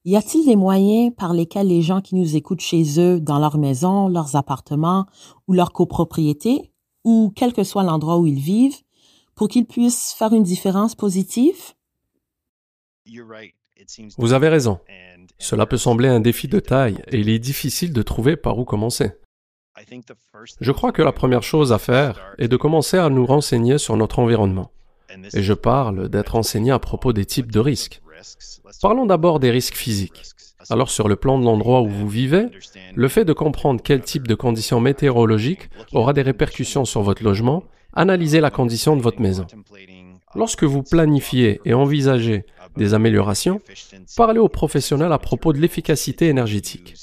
Y 0.06 0.16
a-t-il 0.16 0.46
des 0.46 0.56
moyens 0.56 1.14
par 1.14 1.34
lesquels 1.34 1.68
les 1.68 1.82
gens 1.82 2.00
qui 2.00 2.16
nous 2.16 2.38
écoutent 2.38 2.62
chez 2.62 3.02
eux, 3.02 3.20
dans 3.20 3.38
leur 3.38 3.58
maison, 3.58 4.08
leurs 4.08 4.38
appartements 4.38 5.08
ou 5.50 5.54
leur 5.54 5.74
copropriété, 5.74 6.72
ou 7.04 7.34
quel 7.36 7.52
que 7.52 7.66
soit 7.66 7.84
l'endroit 7.84 8.18
où 8.18 8.28
ils 8.28 8.40
vivent, 8.40 8.82
pour 9.36 9.50
qu'ils 9.50 9.66
puissent 9.66 10.14
faire 10.14 10.32
une 10.32 10.44
différence 10.44 10.96
positive? 10.96 11.74
Vous 14.18 14.34
avez 14.34 14.50
raison. 14.50 14.80
Cela 15.40 15.66
peut 15.66 15.78
sembler 15.78 16.08
un 16.08 16.20
défi 16.20 16.48
de 16.48 16.60
taille 16.60 17.02
et 17.08 17.20
il 17.20 17.30
est 17.30 17.40
difficile 17.40 17.94
de 17.94 18.02
trouver 18.02 18.36
par 18.36 18.58
où 18.60 18.66
commencer. 18.66 19.12
Je 20.62 20.72
crois 20.72 20.92
que 20.92 21.02
la 21.02 21.12
première 21.12 21.44
chose 21.44 21.74
à 21.74 21.80
faire 21.80 22.36
est 22.38 22.48
de 22.48 22.58
commencer 22.58 22.98
à 22.98 23.10
nous 23.10 23.26
renseigner 23.26 23.78
sur 23.78 23.98
notre 23.98 24.20
environnement. 24.20 24.72
Et 25.34 25.44
je 25.44 25.54
parle 25.54 26.10
d'être 26.10 26.36
enseigné 26.36 26.72
à 26.72 26.80
propos 26.80 27.14
des 27.14 27.26
types 27.26 27.52
de 27.52 27.60
risques. 27.60 28.02
Parlons 28.82 29.06
d'abord 29.06 29.40
des 29.40 29.52
risques 29.52 29.76
physiques. 29.76 30.24
Alors 30.70 30.90
sur 30.90 31.08
le 31.08 31.16
plan 31.16 31.40
de 31.40 31.44
l'endroit 31.44 31.82
où 31.82 31.90
vous 31.90 32.08
vivez, 32.08 32.48
le 32.96 33.08
fait 33.08 33.26
de 33.26 33.34
comprendre 33.34 33.82
quel 33.84 34.02
type 34.02 34.28
de 34.28 34.36
conditions 34.36 34.80
météorologiques 34.80 35.70
aura 35.92 36.14
des 36.14 36.22
répercussions 36.22 36.86
sur 36.86 37.02
votre 37.02 37.24
logement, 37.24 37.66
analysez 37.94 38.40
la 38.40 38.50
condition 38.50 38.96
de 38.96 39.02
votre 39.02 39.22
maison. 39.22 39.46
Lorsque 40.36 40.64
vous 40.64 40.82
planifiez 40.84 41.62
et 41.66 41.74
envisagez 41.74 42.46
des 42.78 42.94
améliorations, 42.94 43.62
parlez 44.16 44.40
aux 44.40 44.50
professionnels 44.50 45.12
à 45.12 45.20
propos 45.20 45.54
de 45.54 45.60
l'efficacité 45.60 46.28
énergétique, 46.28 46.96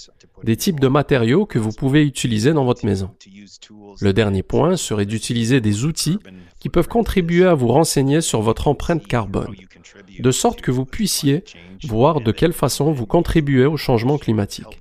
des 0.42 0.56
types 0.56 0.80
de 0.80 0.88
matériaux 0.88 1.46
que 1.46 1.58
vous 1.58 1.72
pouvez 1.72 2.04
utiliser 2.04 2.52
dans 2.52 2.64
votre 2.64 2.84
maison. 2.84 3.10
Le 4.00 4.12
dernier 4.12 4.42
point 4.42 4.76
serait 4.76 5.06
d'utiliser 5.06 5.60
des 5.60 5.84
outils 5.84 6.18
qui 6.58 6.68
peuvent 6.68 6.88
contribuer 6.88 7.46
à 7.46 7.54
vous 7.54 7.68
renseigner 7.68 8.20
sur 8.20 8.40
votre 8.42 8.68
empreinte 8.68 9.06
carbone, 9.06 9.54
de 10.18 10.30
sorte 10.30 10.60
que 10.60 10.70
vous 10.70 10.84
puissiez 10.84 11.44
voir 11.84 12.20
de 12.20 12.32
quelle 12.32 12.52
façon 12.52 12.92
vous 12.92 13.06
contribuez 13.06 13.66
au 13.66 13.76
changement 13.76 14.18
climatique. 14.18 14.80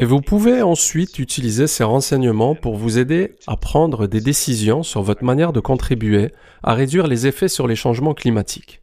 Et 0.00 0.04
vous 0.04 0.20
pouvez 0.20 0.62
ensuite 0.62 1.18
utiliser 1.18 1.66
ces 1.66 1.82
renseignements 1.82 2.54
pour 2.54 2.76
vous 2.76 2.98
aider 2.98 3.34
à 3.48 3.56
prendre 3.56 4.06
des 4.06 4.20
décisions 4.20 4.84
sur 4.84 5.02
votre 5.02 5.24
manière 5.24 5.52
de 5.52 5.58
contribuer 5.58 6.30
à 6.62 6.74
réduire 6.74 7.08
les 7.08 7.26
effets 7.26 7.48
sur 7.48 7.66
les 7.66 7.74
changements 7.74 8.14
climatiques. 8.14 8.80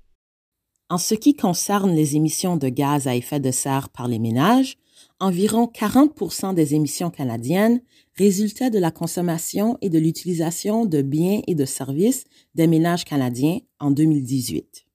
En 0.88 1.00
ce 1.00 1.15
qui 1.15 1.36
concerne 1.36 1.95
les 1.95 2.15
émissions 2.15 2.58
de 2.58 2.69
gaz 2.69 3.08
à 3.08 3.15
effet 3.15 3.39
de 3.39 3.50
serre 3.50 3.89
par 3.89 4.08
les 4.08 4.19
ménages, 4.19 4.78
environ 5.19 5.65
40% 5.65 6.54
des 6.54 6.76
émissions 6.76 7.10
canadiennes 7.10 7.82
résultaient 8.17 8.69
de 8.69 8.78
la 8.78 8.91
consommation 8.91 9.80
et 9.82 9.89
de 9.89 9.98
l'utilisation 9.98 10.86
de 10.86 11.02
biens 11.02 11.41
et 11.48 11.56
de 11.56 11.65
services 11.65 12.26
des 12.54 12.67
ménages 12.67 13.04
canadiens 13.04 13.60
en 13.80 13.89
2018. 13.89 14.86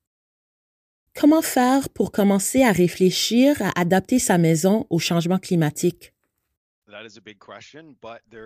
Comment 1.18 1.42
faire 1.42 1.88
pour 1.88 2.12
commencer 2.12 2.62
à 2.62 2.70
réfléchir 2.70 3.60
à 3.60 3.78
adapter 3.80 4.20
sa 4.20 4.38
maison 4.38 4.86
au 4.90 5.00
changement 5.00 5.38
climatique? 5.38 6.14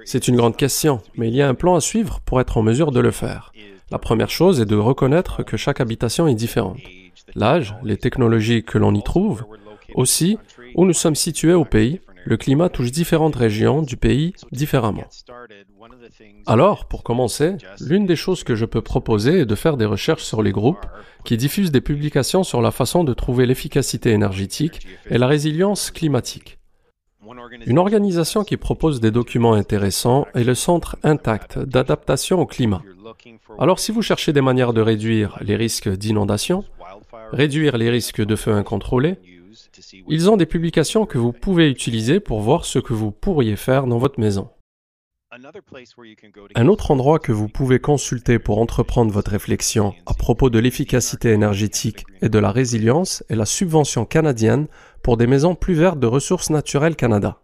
C'est 0.06 0.28
une 0.28 0.36
grande 0.36 0.56
question, 0.56 1.02
mais 1.16 1.28
il 1.28 1.34
y 1.34 1.42
a 1.42 1.48
un 1.48 1.54
plan 1.54 1.74
à 1.74 1.80
suivre 1.80 2.20
pour 2.20 2.40
être 2.40 2.56
en 2.56 2.62
mesure 2.62 2.90
de 2.90 3.00
le 3.00 3.10
faire. 3.10 3.52
La 3.90 3.98
première 3.98 4.30
chose 4.30 4.60
est 4.60 4.66
de 4.66 4.76
reconnaître 4.76 5.42
que 5.42 5.58
chaque 5.58 5.80
habitation 5.80 6.26
est 6.26 6.34
différente. 6.34 6.80
L'âge, 7.34 7.74
les 7.82 7.96
technologies 7.96 8.64
que 8.64 8.78
l'on 8.78 8.94
y 8.94 9.02
trouve, 9.02 9.44
aussi 9.94 10.38
où 10.74 10.84
nous 10.84 10.92
sommes 10.92 11.14
situés 11.14 11.54
au 11.54 11.64
pays 11.64 12.00
le 12.26 12.36
climat 12.36 12.70
touche 12.70 12.90
différentes 12.90 13.36
régions 13.36 13.82
du 13.82 13.96
pays 13.96 14.32
différemment. 14.50 15.04
Alors, 16.46 16.86
pour 16.86 17.02
commencer, 17.02 17.56
l'une 17.80 18.06
des 18.06 18.16
choses 18.16 18.44
que 18.44 18.54
je 18.54 18.64
peux 18.64 18.80
proposer 18.80 19.40
est 19.40 19.46
de 19.46 19.54
faire 19.54 19.76
des 19.76 19.84
recherches 19.84 20.24
sur 20.24 20.42
les 20.42 20.52
groupes 20.52 20.86
qui 21.24 21.36
diffusent 21.36 21.72
des 21.72 21.80
publications 21.80 22.42
sur 22.42 22.62
la 22.62 22.70
façon 22.70 23.04
de 23.04 23.12
trouver 23.12 23.46
l'efficacité 23.46 24.10
énergétique 24.10 24.86
et 25.10 25.18
la 25.18 25.26
résilience 25.26 25.90
climatique. 25.90 26.58
Une 27.66 27.78
organisation 27.78 28.44
qui 28.44 28.56
propose 28.56 29.00
des 29.00 29.10
documents 29.10 29.54
intéressants 29.54 30.26
est 30.34 30.44
le 30.44 30.54
Centre 30.54 30.96
Intact 31.02 31.58
d'adaptation 31.58 32.40
au 32.40 32.46
climat. 32.46 32.82
Alors 33.58 33.78
si 33.78 33.92
vous 33.92 34.02
cherchez 34.02 34.32
des 34.32 34.40
manières 34.40 34.72
de 34.72 34.80
réduire 34.80 35.38
les 35.40 35.56
risques 35.56 35.88
d'inondation, 35.88 36.64
réduire 37.32 37.76
les 37.76 37.90
risques 37.90 38.24
de 38.24 38.36
feu 38.36 38.52
incontrôlés, 38.52 39.16
ils 40.08 40.30
ont 40.30 40.36
des 40.36 40.46
publications 40.46 41.06
que 41.06 41.18
vous 41.18 41.32
pouvez 41.32 41.68
utiliser 41.70 42.20
pour 42.20 42.40
voir 42.40 42.64
ce 42.64 42.78
que 42.78 42.92
vous 42.92 43.10
pourriez 43.10 43.56
faire 43.56 43.86
dans 43.86 43.98
votre 43.98 44.20
maison. 44.20 44.50
Un 46.54 46.68
autre 46.68 46.90
endroit 46.92 47.18
que 47.18 47.32
vous 47.32 47.48
pouvez 47.48 47.80
consulter 47.80 48.38
pour 48.38 48.60
entreprendre 48.60 49.12
votre 49.12 49.32
réflexion 49.32 49.92
à 50.06 50.14
propos 50.14 50.48
de 50.48 50.60
l'efficacité 50.60 51.30
énergétique 51.30 52.04
et 52.22 52.28
de 52.28 52.38
la 52.38 52.52
résilience 52.52 53.24
est 53.28 53.34
la 53.34 53.46
subvention 53.46 54.04
canadienne 54.04 54.68
pour 55.02 55.16
des 55.16 55.26
maisons 55.26 55.56
plus 55.56 55.74
vertes 55.74 55.98
de 55.98 56.06
ressources 56.06 56.50
naturelles 56.50 56.94
Canada. 56.94 57.40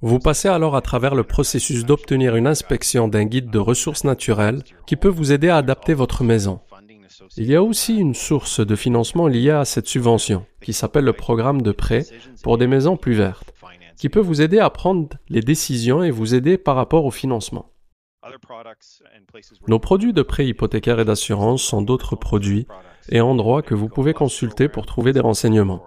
Vous 0.00 0.18
passez 0.18 0.48
alors 0.48 0.76
à 0.76 0.80
travers 0.80 1.14
le 1.14 1.24
processus 1.24 1.84
d'obtenir 1.84 2.36
une 2.36 2.46
inspection 2.46 3.08
d'un 3.08 3.24
guide 3.24 3.50
de 3.50 3.58
ressources 3.58 4.04
naturelles 4.04 4.62
qui 4.86 4.96
peut 4.96 5.08
vous 5.08 5.32
aider 5.32 5.48
à 5.48 5.56
adapter 5.56 5.94
votre 5.94 6.24
maison. 6.24 6.60
Il 7.36 7.46
y 7.46 7.54
a 7.54 7.62
aussi 7.62 7.96
une 7.96 8.14
source 8.14 8.60
de 8.60 8.76
financement 8.76 9.26
liée 9.26 9.50
à 9.50 9.64
cette 9.64 9.86
subvention, 9.86 10.46
qui 10.60 10.72
s'appelle 10.72 11.04
le 11.04 11.12
programme 11.12 11.62
de 11.62 11.72
prêt 11.72 12.04
pour 12.42 12.58
des 12.58 12.66
maisons 12.66 12.96
plus 12.96 13.14
vertes, 13.14 13.52
qui 13.96 14.08
peut 14.08 14.20
vous 14.20 14.42
aider 14.42 14.58
à 14.58 14.70
prendre 14.70 15.08
les 15.28 15.40
décisions 15.40 16.02
et 16.02 16.10
vous 16.10 16.34
aider 16.34 16.58
par 16.58 16.76
rapport 16.76 17.04
au 17.04 17.10
financement. 17.10 17.70
Nos 19.68 19.78
produits 19.78 20.12
de 20.12 20.22
prêt 20.22 20.46
hypothécaire 20.46 21.00
et 21.00 21.04
d'assurance 21.04 21.62
sont 21.62 21.82
d'autres 21.82 22.16
produits 22.16 22.66
et 23.08 23.20
endroits 23.20 23.62
que 23.62 23.74
vous 23.74 23.88
pouvez 23.88 24.14
consulter 24.14 24.68
pour 24.68 24.86
trouver 24.86 25.12
des 25.12 25.20
renseignements. 25.20 25.84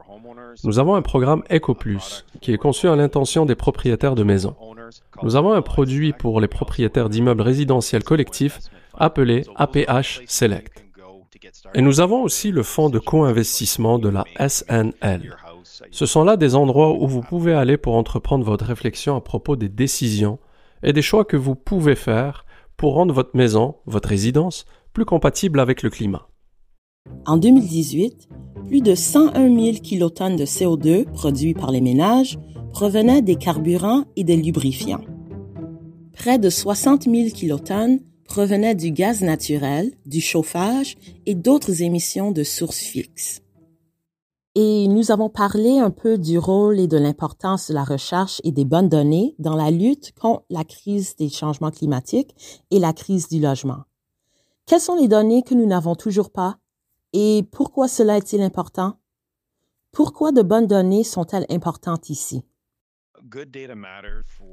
Nous 0.63 0.79
avons 0.79 0.95
un 0.95 1.01
programme 1.01 1.43
EcoPlus 1.51 2.25
qui 2.41 2.53
est 2.53 2.57
conçu 2.57 2.87
à 2.87 2.95
l'intention 2.95 3.45
des 3.45 3.55
propriétaires 3.55 4.15
de 4.15 4.23
maisons. 4.23 4.55
Nous 5.21 5.35
avons 5.35 5.53
un 5.53 5.61
produit 5.61 6.13
pour 6.13 6.39
les 6.39 6.47
propriétaires 6.47 7.09
d'immeubles 7.09 7.41
résidentiels 7.41 8.03
collectifs 8.03 8.59
appelé 8.93 9.45
APH 9.55 10.21
Select. 10.27 10.88
Et 11.73 11.81
nous 11.81 11.99
avons 11.99 12.23
aussi 12.23 12.51
le 12.51 12.63
fonds 12.63 12.89
de 12.89 12.99
co-investissement 12.99 13.99
de 13.99 14.09
la 14.09 14.25
SNL. 14.39 15.35
Ce 15.91 16.05
sont 16.05 16.23
là 16.23 16.37
des 16.37 16.55
endroits 16.55 16.93
où 16.93 17.07
vous 17.07 17.21
pouvez 17.21 17.53
aller 17.53 17.77
pour 17.77 17.95
entreprendre 17.95 18.45
votre 18.45 18.65
réflexion 18.65 19.15
à 19.15 19.21
propos 19.21 19.55
des 19.55 19.69
décisions 19.69 20.39
et 20.83 20.93
des 20.93 21.01
choix 21.01 21.25
que 21.25 21.37
vous 21.37 21.55
pouvez 21.55 21.95
faire 21.95 22.45
pour 22.77 22.93
rendre 22.93 23.13
votre 23.13 23.35
maison, 23.35 23.75
votre 23.85 24.09
résidence, 24.09 24.65
plus 24.93 25.05
compatible 25.05 25.59
avec 25.59 25.83
le 25.83 25.89
climat. 25.89 26.27
En 27.25 27.37
2018, 27.37 28.29
plus 28.67 28.81
de 28.81 28.95
101 28.95 29.33
000 29.33 29.77
kilotonnes 29.83 30.35
de 30.35 30.45
CO2 30.45 31.05
produits 31.05 31.53
par 31.53 31.71
les 31.71 31.81
ménages 31.81 32.39
provenaient 32.71 33.21
des 33.21 33.35
carburants 33.35 34.05
et 34.15 34.23
des 34.23 34.37
lubrifiants. 34.37 35.03
Près 36.13 36.37
de 36.37 36.49
60 36.49 37.03
000 37.03 37.29
kilotonnes 37.29 37.99
provenaient 38.29 38.75
du 38.75 38.91
gaz 38.91 39.21
naturel, 39.21 39.91
du 40.05 40.21
chauffage 40.21 40.97
et 41.25 41.33
d'autres 41.33 41.81
émissions 41.81 42.31
de 42.31 42.43
sources 42.43 42.77
fixes. 42.77 43.41
Et 44.53 44.87
nous 44.87 45.09
avons 45.11 45.29
parlé 45.29 45.79
un 45.79 45.89
peu 45.89 46.19
du 46.19 46.37
rôle 46.37 46.79
et 46.79 46.87
de 46.87 46.97
l'importance 46.97 47.69
de 47.69 47.73
la 47.73 47.83
recherche 47.83 48.39
et 48.43 48.51
des 48.51 48.65
bonnes 48.65 48.87
données 48.87 49.35
dans 49.39 49.55
la 49.55 49.71
lutte 49.71 50.13
contre 50.13 50.43
la 50.51 50.63
crise 50.63 51.15
des 51.15 51.29
changements 51.29 51.71
climatiques 51.71 52.63
et 52.69 52.77
la 52.77 52.93
crise 52.93 53.29
du 53.29 53.39
logement. 53.39 53.83
Quelles 54.67 54.79
sont 54.79 54.95
les 54.95 55.07
données 55.07 55.41
que 55.41 55.55
nous 55.55 55.65
n'avons 55.65 55.95
toujours 55.95 56.29
pas 56.31 56.59
et 57.13 57.43
pourquoi 57.51 57.87
cela 57.87 58.17
est-il 58.17 58.41
important? 58.41 58.99
Pourquoi 59.91 60.31
de 60.31 60.43
bonnes 60.43 60.67
données 60.67 61.03
sont-elles 61.03 61.47
importantes 61.49 62.11
ici? 62.11 62.43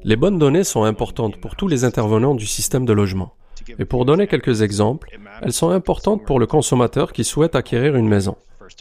Les 0.02 0.16
bonnes 0.16 0.38
données 0.38 0.64
sont 0.64 0.84
importantes 0.84 1.38
pour 1.42 1.56
tous 1.56 1.68
les 1.68 1.84
intervenants 1.84 2.34
du 2.34 2.46
système 2.46 2.86
de 2.86 2.94
logement. 2.94 3.34
Et 3.78 3.84
pour 3.84 4.04
donner 4.04 4.26
quelques 4.26 4.62
exemples, 4.62 5.18
elles 5.42 5.52
sont 5.52 5.70
importantes 5.70 6.24
pour 6.24 6.38
le 6.38 6.46
consommateur 6.46 7.12
qui 7.12 7.24
souhaite 7.24 7.54
acquérir 7.54 7.96
une 7.96 8.08
maison. 8.08 8.36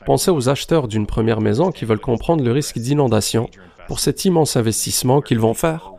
Pensez 0.06 0.32
aux 0.32 0.50
acheteurs 0.50 0.88
d'une 0.88 1.06
première 1.06 1.42
maison 1.42 1.72
qui 1.72 1.86
veulent 1.86 2.00
comprendre 2.00 2.44
le 2.44 2.52
risque 2.52 2.80
d'inondation 2.80 3.50
pour 3.88 4.00
cet 4.00 4.26
immense 4.26 4.56
investissement 4.56 5.22
qu'ils 5.22 5.40
vont 5.40 5.54
faire. 5.54 5.92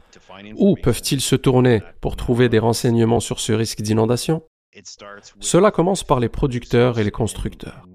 Où 0.56 0.76
peuvent-ils 0.76 1.20
se 1.20 1.36
tourner 1.36 1.82
pour 2.00 2.16
trouver 2.16 2.48
des 2.48 2.58
renseignements 2.58 3.20
sur 3.20 3.40
ce 3.40 3.52
risque 3.52 3.80
d'inondation? 3.80 4.42
Cela 5.40 5.70
commence 5.70 6.04
par 6.04 6.20
les 6.20 6.28
producteurs 6.28 6.98
et 6.98 7.04
les 7.04 7.10
constructeurs, 7.10 7.86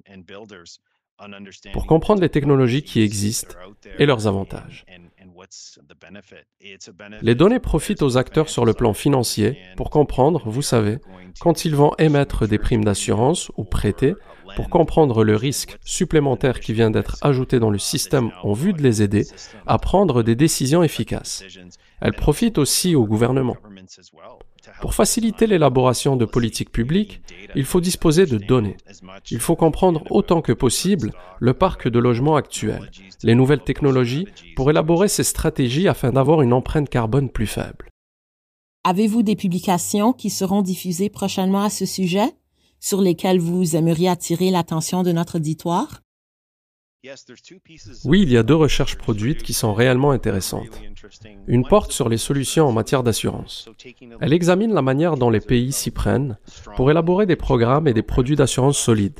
pour 1.74 1.86
comprendre 1.86 2.22
les 2.22 2.30
technologies 2.30 2.84
qui 2.84 3.02
existent 3.02 3.56
et 3.98 4.06
leurs 4.06 4.28
avantages. 4.28 4.86
Les 7.22 7.36
données 7.36 7.60
profitent 7.60 8.02
aux 8.02 8.18
acteurs 8.18 8.50
sur 8.50 8.66
le 8.66 8.74
plan 8.74 8.94
financier 8.94 9.58
pour 9.76 9.90
comprendre, 9.90 10.44
vous 10.46 10.62
savez, 10.62 11.00
quand 11.40 11.66
ils 11.66 11.76
vont 11.76 11.94
émettre 11.98 12.48
des 12.48 12.58
primes 12.58 12.84
d'assurance 12.84 13.52
ou 13.58 13.64
prêter, 13.64 14.14
pour 14.56 14.70
comprendre 14.70 15.24
le 15.24 15.36
risque 15.36 15.78
supplémentaire 15.84 16.60
qui 16.60 16.74
vient 16.74 16.92
d'être 16.92 17.18
ajouté 17.22 17.60
dans 17.60 17.70
le 17.70 17.80
système 17.80 18.32
en 18.44 18.54
vue 18.54 18.74
de 18.74 18.82
les 18.82 19.02
aider 19.02 19.26
à 19.66 19.78
prendre 19.78 20.24
des 20.24 20.36
décisions 20.36 20.84
efficaces. 20.84 21.44
Elles 22.02 22.14
profitent 22.14 22.58
aussi 22.58 22.96
au 22.96 23.06
gouvernement. 23.06 23.56
Pour 24.80 24.94
faciliter 24.94 25.48
l'élaboration 25.48 26.16
de 26.16 26.26
politiques 26.26 26.72
publiques, 26.72 27.22
il 27.56 27.66
faut 27.66 27.82
disposer 27.82 28.26
de 28.26 28.38
données. 28.38 28.78
Il 29.30 29.40
faut 29.40 29.56
comprendre 29.56 30.04
autant 30.10 30.42
que 30.42 30.54
possible 30.54 31.14
le 31.40 31.54
parc 31.54 31.88
de 31.88 32.00
logements 32.00 32.36
actuel, 32.36 32.92
les 33.24 33.36
nouvelles 33.36 33.64
technologies, 33.64 34.28
pour 34.56 34.70
élaborer 34.70 35.08
ces 35.08 35.24
stratégies 35.24 35.88
afin 35.88 36.12
d'avoir 36.12 36.42
une 36.42 36.54
empreinte 36.54 36.90
carbone 36.90 37.30
plus 37.30 37.48
faible. 37.48 37.90
Avez-vous 38.84 39.22
des 39.22 39.36
publications 39.36 40.14
qui 40.14 40.30
seront 40.30 40.62
diffusées 40.62 41.10
prochainement 41.10 41.64
à 41.64 41.70
ce 41.70 41.86
sujet, 41.86 42.36
sur 42.80 43.02
lesquelles 43.02 43.40
vous 43.40 43.76
aimeriez 43.76 44.10
attirer 44.10 44.50
l'attention 44.50 45.04
de 45.04 45.12
notre 45.12 45.36
auditoire? 45.36 46.02
Oui, 48.06 48.22
il 48.22 48.32
y 48.32 48.38
a 48.38 48.44
deux 48.44 48.56
recherches 48.56 48.96
produites 48.96 49.42
qui 49.42 49.54
sont 49.54 49.74
réellement 49.74 50.12
intéressantes. 50.12 50.82
Une 51.48 51.66
porte 51.66 51.92
sur 51.92 52.10
les 52.10 52.18
solutions 52.18 52.68
en 52.68 52.72
matière 52.72 53.02
d'assurance. 53.02 53.70
Elle 54.20 54.34
examine 54.34 54.74
la 54.74 54.84
manière 54.84 55.18
dont 55.18 55.32
les 55.32 55.40
pays 55.40 55.72
s'y 55.72 55.90
prennent 55.90 56.38
pour 56.76 56.92
élaborer 56.92 57.26
des 57.26 57.36
programmes 57.36 57.88
et 57.88 57.94
des 57.94 58.04
produits 58.04 58.36
d'assurance 58.36 58.78
solides. 58.78 59.20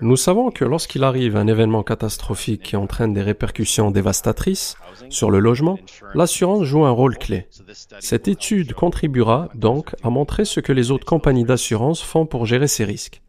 Nous 0.00 0.16
savons 0.16 0.50
que 0.50 0.64
lorsqu'il 0.64 1.04
arrive 1.04 1.36
un 1.36 1.46
événement 1.46 1.82
catastrophique 1.82 2.62
qui 2.62 2.76
entraîne 2.76 3.12
des 3.12 3.22
répercussions 3.22 3.90
dévastatrices 3.90 4.76
sur 5.10 5.30
le 5.30 5.40
logement, 5.40 5.78
l'assurance 6.14 6.64
joue 6.64 6.84
un 6.84 6.90
rôle 6.90 7.18
clé. 7.18 7.48
Cette 7.98 8.28
étude 8.28 8.72
contribuera 8.72 9.48
donc 9.54 9.94
à 10.02 10.10
montrer 10.10 10.44
ce 10.44 10.60
que 10.60 10.72
les 10.72 10.90
autres 10.90 11.04
compagnies 11.04 11.44
d'assurance 11.44 12.00
font 12.00 12.26
pour 12.26 12.46
gérer 12.46 12.68
ces 12.68 12.84
risques. 12.84 13.20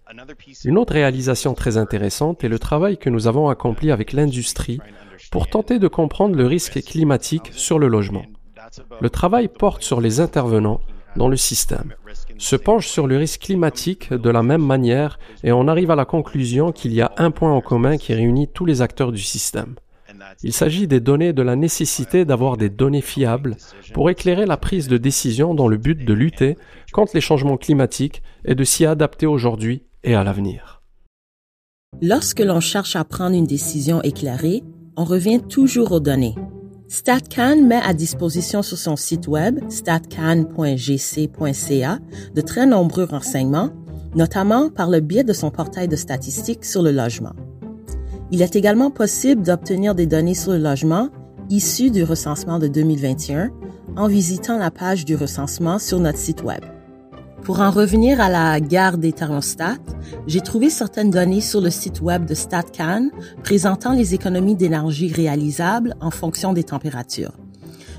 Une 0.65 0.77
autre 0.77 0.93
réalisation 0.93 1.53
très 1.53 1.77
intéressante 1.77 2.43
est 2.43 2.49
le 2.49 2.59
travail 2.59 2.97
que 2.97 3.09
nous 3.09 3.27
avons 3.27 3.49
accompli 3.49 3.91
avec 3.91 4.13
l'industrie 4.13 4.79
pour 5.31 5.47
tenter 5.47 5.79
de 5.79 5.87
comprendre 5.87 6.35
le 6.35 6.45
risque 6.45 6.81
climatique 6.83 7.51
sur 7.53 7.79
le 7.79 7.87
logement. 7.87 8.25
Le 8.99 9.09
travail 9.09 9.47
porte 9.47 9.83
sur 9.83 10.01
les 10.01 10.19
intervenants 10.19 10.81
dans 11.15 11.27
le 11.27 11.37
système, 11.37 11.93
se 12.37 12.55
penche 12.55 12.87
sur 12.87 13.05
le 13.05 13.17
risque 13.17 13.41
climatique 13.41 14.13
de 14.13 14.29
la 14.29 14.43
même 14.43 14.65
manière 14.65 15.19
et 15.43 15.51
on 15.51 15.67
arrive 15.67 15.91
à 15.91 15.95
la 15.95 16.05
conclusion 16.05 16.71
qu'il 16.71 16.93
y 16.93 17.01
a 17.01 17.11
un 17.17 17.31
point 17.31 17.51
en 17.51 17.61
commun 17.61 17.97
qui 17.97 18.13
réunit 18.13 18.47
tous 18.47 18.65
les 18.65 18.81
acteurs 18.81 19.11
du 19.11 19.21
système. 19.21 19.75
Il 20.43 20.53
s'agit 20.53 20.87
des 20.87 20.99
données 20.99 21.33
de 21.33 21.41
la 21.41 21.55
nécessité 21.55 22.25
d'avoir 22.25 22.55
des 22.57 22.69
données 22.69 23.01
fiables 23.01 23.57
pour 23.93 24.09
éclairer 24.09 24.45
la 24.45 24.57
prise 24.57 24.87
de 24.87 24.97
décision 24.97 25.53
dans 25.53 25.67
le 25.67 25.77
but 25.77 26.05
de 26.05 26.13
lutter 26.13 26.57
contre 26.93 27.11
les 27.13 27.21
changements 27.21 27.57
climatiques 27.57 28.23
et 28.45 28.55
de 28.55 28.63
s'y 28.63 28.85
adapter 28.85 29.25
aujourd'hui 29.25 29.83
et 30.03 30.15
à 30.15 30.23
l'avenir. 30.23 30.81
Lorsque 32.01 32.39
l'on 32.39 32.59
cherche 32.59 32.95
à 32.95 33.03
prendre 33.03 33.35
une 33.35 33.45
décision 33.45 34.01
éclairée, 34.01 34.63
on 34.97 35.03
revient 35.03 35.41
toujours 35.41 35.91
aux 35.91 35.99
données. 35.99 36.35
StatCan 36.87 37.65
met 37.65 37.81
à 37.81 37.93
disposition 37.93 38.61
sur 38.61 38.77
son 38.77 38.95
site 38.95 39.27
web 39.27 39.59
statcan.gc.ca 39.69 40.39
de 42.35 42.41
très 42.41 42.65
nombreux 42.65 43.05
renseignements, 43.05 43.69
notamment 44.15 44.69
par 44.69 44.89
le 44.89 44.99
biais 44.99 45.23
de 45.23 45.33
son 45.33 45.51
portail 45.51 45.87
de 45.87 45.95
statistiques 45.95 46.65
sur 46.65 46.81
le 46.81 46.91
logement. 46.91 47.33
Il 48.31 48.41
est 48.41 48.55
également 48.55 48.91
possible 48.91 49.41
d'obtenir 49.41 49.95
des 49.95 50.07
données 50.07 50.33
sur 50.33 50.51
le 50.51 50.57
logement 50.57 51.09
issues 51.49 51.91
du 51.91 52.03
recensement 52.03 52.59
de 52.59 52.67
2021 52.67 53.51
en 53.97 54.07
visitant 54.07 54.57
la 54.57 54.71
page 54.71 55.05
du 55.05 55.15
recensement 55.15 55.79
sur 55.79 55.99
notre 55.99 56.17
site 56.17 56.43
web. 56.43 56.63
Pour 57.43 57.59
en 57.59 57.71
revenir 57.71 58.21
à 58.21 58.29
la 58.29 58.59
guerre 58.59 58.97
des 58.99 59.13
thermostats, 59.13 59.77
j'ai 60.27 60.41
trouvé 60.41 60.69
certaines 60.69 61.09
données 61.09 61.41
sur 61.41 61.59
le 61.59 61.71
site 61.71 61.99
web 62.01 62.25
de 62.25 62.35
StatCan 62.35 63.09
présentant 63.43 63.93
les 63.93 64.13
économies 64.13 64.55
d'énergie 64.55 65.11
réalisables 65.11 65.95
en 66.01 66.11
fonction 66.11 66.53
des 66.53 66.63
températures. 66.63 67.33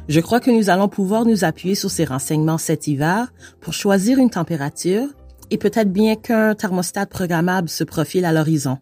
Je 0.09 0.21
crois 0.21 0.39
que 0.39 0.51
nous 0.51 0.71
allons 0.71 0.89
pouvoir 0.89 1.25
nous 1.25 1.45
appuyer 1.45 1.75
sur 1.75 1.91
ces 1.91 2.05
renseignements 2.05 2.59
cet 2.59 2.87
hiver 2.87 3.33
pour 3.61 3.73
choisir 3.73 4.19
une 4.19 4.31
température 4.31 5.09
et 5.51 5.59
peut-être 5.59 5.93
bien 5.93 6.15
qu'un 6.15 6.55
thermostat 6.55 7.07
programmable 7.07 7.69
se 7.69 7.85
profile 7.85 8.25
à 8.25 8.33
l'horizon. 8.33 8.79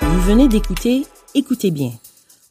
Vous 0.00 0.20
venez 0.20 0.48
d'écouter 0.48 1.06
Écoutez 1.34 1.70
bien 1.70 1.92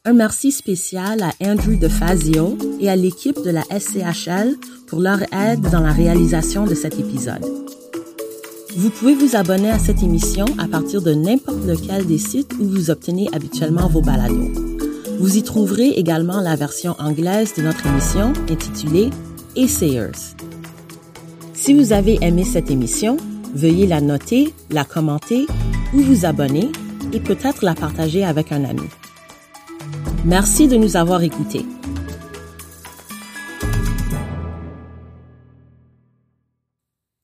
un 0.04 0.14
merci 0.14 0.50
spécial 0.50 1.22
à 1.22 1.30
Andrew 1.40 1.76
DeFazio 1.76 2.58
et 2.80 2.90
à 2.90 2.96
l'équipe 2.96 3.40
de 3.44 3.50
la 3.50 3.62
SCHL 3.62 4.56
pour 4.88 4.98
leur 4.98 5.22
aide 5.32 5.60
dans 5.70 5.80
la 5.80 5.92
réalisation 5.92 6.64
de 6.64 6.74
cet 6.74 6.98
épisode. 6.98 7.44
Vous 8.74 8.90
pouvez 8.90 9.14
vous 9.14 9.36
abonner 9.36 9.70
à 9.70 9.78
cette 9.78 10.02
émission 10.02 10.46
à 10.58 10.66
partir 10.66 11.02
de 11.02 11.14
n'importe 11.14 11.64
lequel 11.66 12.04
des 12.06 12.18
sites 12.18 12.52
où 12.58 12.64
vous 12.64 12.90
obtenez 12.90 13.28
habituellement 13.32 13.86
vos 13.86 14.00
balados. 14.00 14.50
Vous 15.20 15.36
y 15.36 15.42
trouverez 15.44 15.90
également 15.90 16.40
la 16.40 16.56
version 16.56 16.96
anglaise 16.98 17.54
de 17.54 17.62
notre 17.62 17.86
émission 17.86 18.32
intitulée 18.50 19.10
Essayers. 19.54 20.34
Si 21.54 21.74
vous 21.74 21.92
avez 21.92 22.18
aimé 22.22 22.42
cette 22.42 22.72
émission, 22.72 23.18
veuillez 23.54 23.86
la 23.86 24.00
noter, 24.00 24.52
la 24.68 24.84
commenter 24.84 25.46
ou 25.94 26.00
vous 26.00 26.24
abonner 26.24 26.72
et 27.12 27.20
peut-être 27.20 27.64
la 27.64 27.74
partager 27.74 28.24
avec 28.24 28.50
un 28.50 28.64
ami. 28.64 28.88
Merci 30.24 30.68
de 30.68 30.76
nous 30.76 30.96
avoir 30.96 31.22
écoutés. 31.22 31.66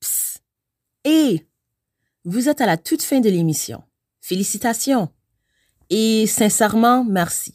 Psst. 0.01 0.43
Et 1.05 1.47
vous 2.25 2.49
êtes 2.49 2.59
à 2.59 2.65
la 2.65 2.75
toute 2.75 3.01
fin 3.01 3.21
de 3.21 3.29
l'émission. 3.29 3.83
Félicitations. 4.19 5.07
Et 5.89 6.27
sincèrement, 6.27 7.05
merci. 7.05 7.53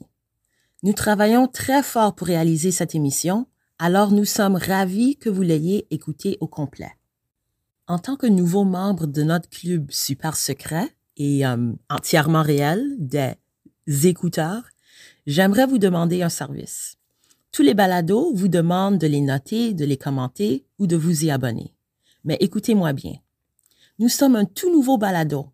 Nous 0.83 0.95
travaillons 0.95 1.47
très 1.47 1.83
fort 1.83 2.15
pour 2.15 2.27
réaliser 2.27 2.71
cette 2.71 2.95
émission, 2.95 3.47
alors 3.79 4.13
nous 4.13 4.25
sommes 4.25 4.57
ravis 4.57 5.19
que 5.19 5.29
vous 5.29 5.43
l'ayez 5.43 5.87
écoutée 5.91 6.39
au 6.41 6.49
complet. 6.49 6.93
En 7.87 7.99
tant 7.99 8.17
que 8.17 8.27
nouveau 8.27 8.65
membre 8.65 9.07
de 9.07 9.23
notre 9.23 9.51
club 9.51 9.91
super 9.91 10.39
secret 10.39 10.97
et 11.19 11.47
euh, 11.47 11.71
entièrement 11.91 12.43
réel 12.43 12.97
des 12.99 13.37
écouteurs, 14.07 14.63
j'aimerais 15.27 15.67
vous 15.67 15.79
demander 15.79 16.23
un 16.23 16.29
service. 16.29 16.97
Tous 17.53 17.63
les 17.63 17.75
balados 17.75 18.33
vous 18.35 18.49
demandent 18.49 18.99
de 18.99 19.07
les 19.07 19.21
noter, 19.21 19.75
de 19.75 19.85
les 19.85 19.97
commenter 19.97 20.67
ou 20.79 20.87
de 20.87 20.97
vous 20.97 21.25
y 21.25 21.31
abonner. 21.31 21.75
Mais 22.25 22.37
écoutez-moi 22.41 22.93
bien. 22.93 23.15
Nous 23.99 24.09
sommes 24.09 24.35
un 24.35 24.45
tout 24.45 24.73
nouveau 24.73 24.99
balado. 24.99 25.51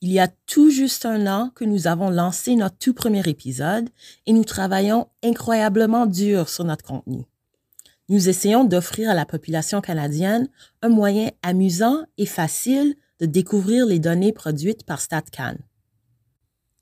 Il 0.00 0.10
y 0.12 0.18
a 0.18 0.28
tout 0.28 0.70
juste 0.70 1.06
un 1.06 1.26
an 1.26 1.50
que 1.54 1.64
nous 1.64 1.86
avons 1.86 2.10
lancé 2.10 2.56
notre 2.56 2.76
tout 2.76 2.92
premier 2.92 3.22
épisode 3.26 3.88
et 4.26 4.32
nous 4.32 4.44
travaillons 4.44 5.06
incroyablement 5.22 6.06
dur 6.06 6.48
sur 6.48 6.64
notre 6.64 6.84
contenu. 6.84 7.24
Nous 8.08 8.28
essayons 8.28 8.64
d'offrir 8.64 9.08
à 9.08 9.14
la 9.14 9.24
population 9.24 9.80
canadienne 9.80 10.48
un 10.82 10.90
moyen 10.90 11.30
amusant 11.42 12.04
et 12.18 12.26
facile 12.26 12.96
de 13.20 13.26
découvrir 13.26 13.86
les 13.86 13.98
données 13.98 14.32
produites 14.32 14.84
par 14.84 15.00
StatCan. 15.00 15.56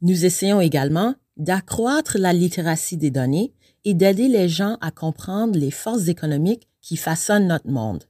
Nous 0.01 0.25
essayons 0.25 0.61
également 0.61 1.15
d'accroître 1.37 2.19
la 2.19 2.33
littératie 2.33 2.97
des 2.97 3.11
données 3.11 3.53
et 3.85 3.95
d'aider 3.95 4.29
les 4.29 4.49
gens 4.49 4.77
à 4.81 4.91
comprendre 4.91 5.59
les 5.59 5.71
forces 5.71 6.09
économiques 6.09 6.69
qui 6.81 6.97
façonnent 6.97 7.49
notre 7.49 7.69
monde. 7.69 8.05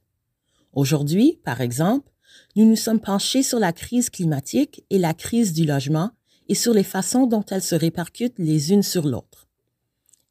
Aujourd'hui, 0.73 1.39
par 1.43 1.61
exemple, 1.61 2.11
nous 2.55 2.65
nous 2.65 2.75
sommes 2.75 2.99
penchés 2.99 3.43
sur 3.43 3.59
la 3.59 3.73
crise 3.73 4.09
climatique 4.09 4.83
et 4.89 4.97
la 4.97 5.13
crise 5.13 5.53
du 5.53 5.65
logement 5.65 6.11
et 6.49 6.55
sur 6.55 6.73
les 6.73 6.83
façons 6.83 7.25
dont 7.25 7.45
elles 7.49 7.61
se 7.61 7.75
répercutent 7.75 8.39
les 8.39 8.71
unes 8.71 8.83
sur 8.83 9.05
l'autre. 9.05 9.47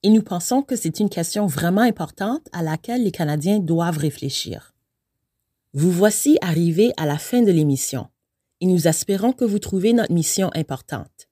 Et 0.03 0.11
nous 0.11 0.23
pensons 0.23 0.63
que 0.63 0.77
c'est 0.77 1.01
une 1.01 1.09
question 1.09 1.47
vraiment 1.47 1.81
importante 1.81 2.49
à 2.53 2.63
laquelle 2.63 3.05
les 3.05 3.13
Canadiens 3.13 3.61
doivent 3.61 3.99
réfléchir. 3.99 4.75
Vous 5.75 5.93
voici 5.93 6.37
arrivés 6.43 6.93
à 6.97 7.07
la 7.07 7.19
fin 7.19 7.41
de 7.43 7.53
l'émission 7.53 8.09
et 8.61 8.67
nous 8.67 8.89
espérons 8.89 9.33
que 9.33 9.45
vous 9.45 9.59
trouvez 9.59 9.93
notre 9.93 10.13
mission 10.13 10.51
importante. 10.55 11.29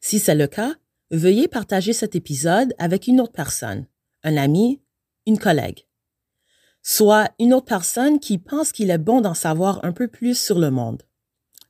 Si 0.00 0.18
c'est 0.18 0.34
le 0.34 0.46
cas, 0.46 0.74
veuillez 1.16 1.48
partager 1.48 1.92
cet 1.92 2.14
épisode 2.14 2.74
avec 2.78 3.06
une 3.06 3.20
autre 3.20 3.32
personne, 3.32 3.86
un 4.22 4.36
ami, 4.36 4.82
une 5.26 5.38
collègue. 5.38 5.86
Soit 6.82 7.30
une 7.38 7.54
autre 7.54 7.66
personne 7.66 8.20
qui 8.20 8.38
pense 8.38 8.72
qu'il 8.72 8.90
est 8.90 8.98
bon 8.98 9.20
d'en 9.20 9.34
savoir 9.34 9.84
un 9.84 9.92
peu 9.92 10.08
plus 10.08 10.38
sur 10.38 10.58
le 10.58 10.70
monde. 10.70 11.02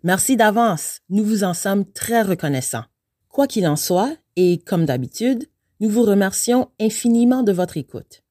Merci 0.02 0.37
d'avance, 0.37 1.00
nous 1.09 1.24
vous 1.24 1.44
en 1.44 1.54
sommes 1.54 1.90
très 1.92 2.22
reconnaissants. 2.22 2.85
Quoi 3.28 3.46
qu'il 3.46 3.66
en 3.66 3.76
soit, 3.76 4.16
et 4.37 4.59
comme 4.59 4.85
d'habitude, 4.85 5.48
nous 5.80 5.88
vous 5.88 6.02
remercions 6.02 6.70
infiniment 6.80 7.42
de 7.42 7.52
votre 7.52 7.76
écoute. 7.76 8.23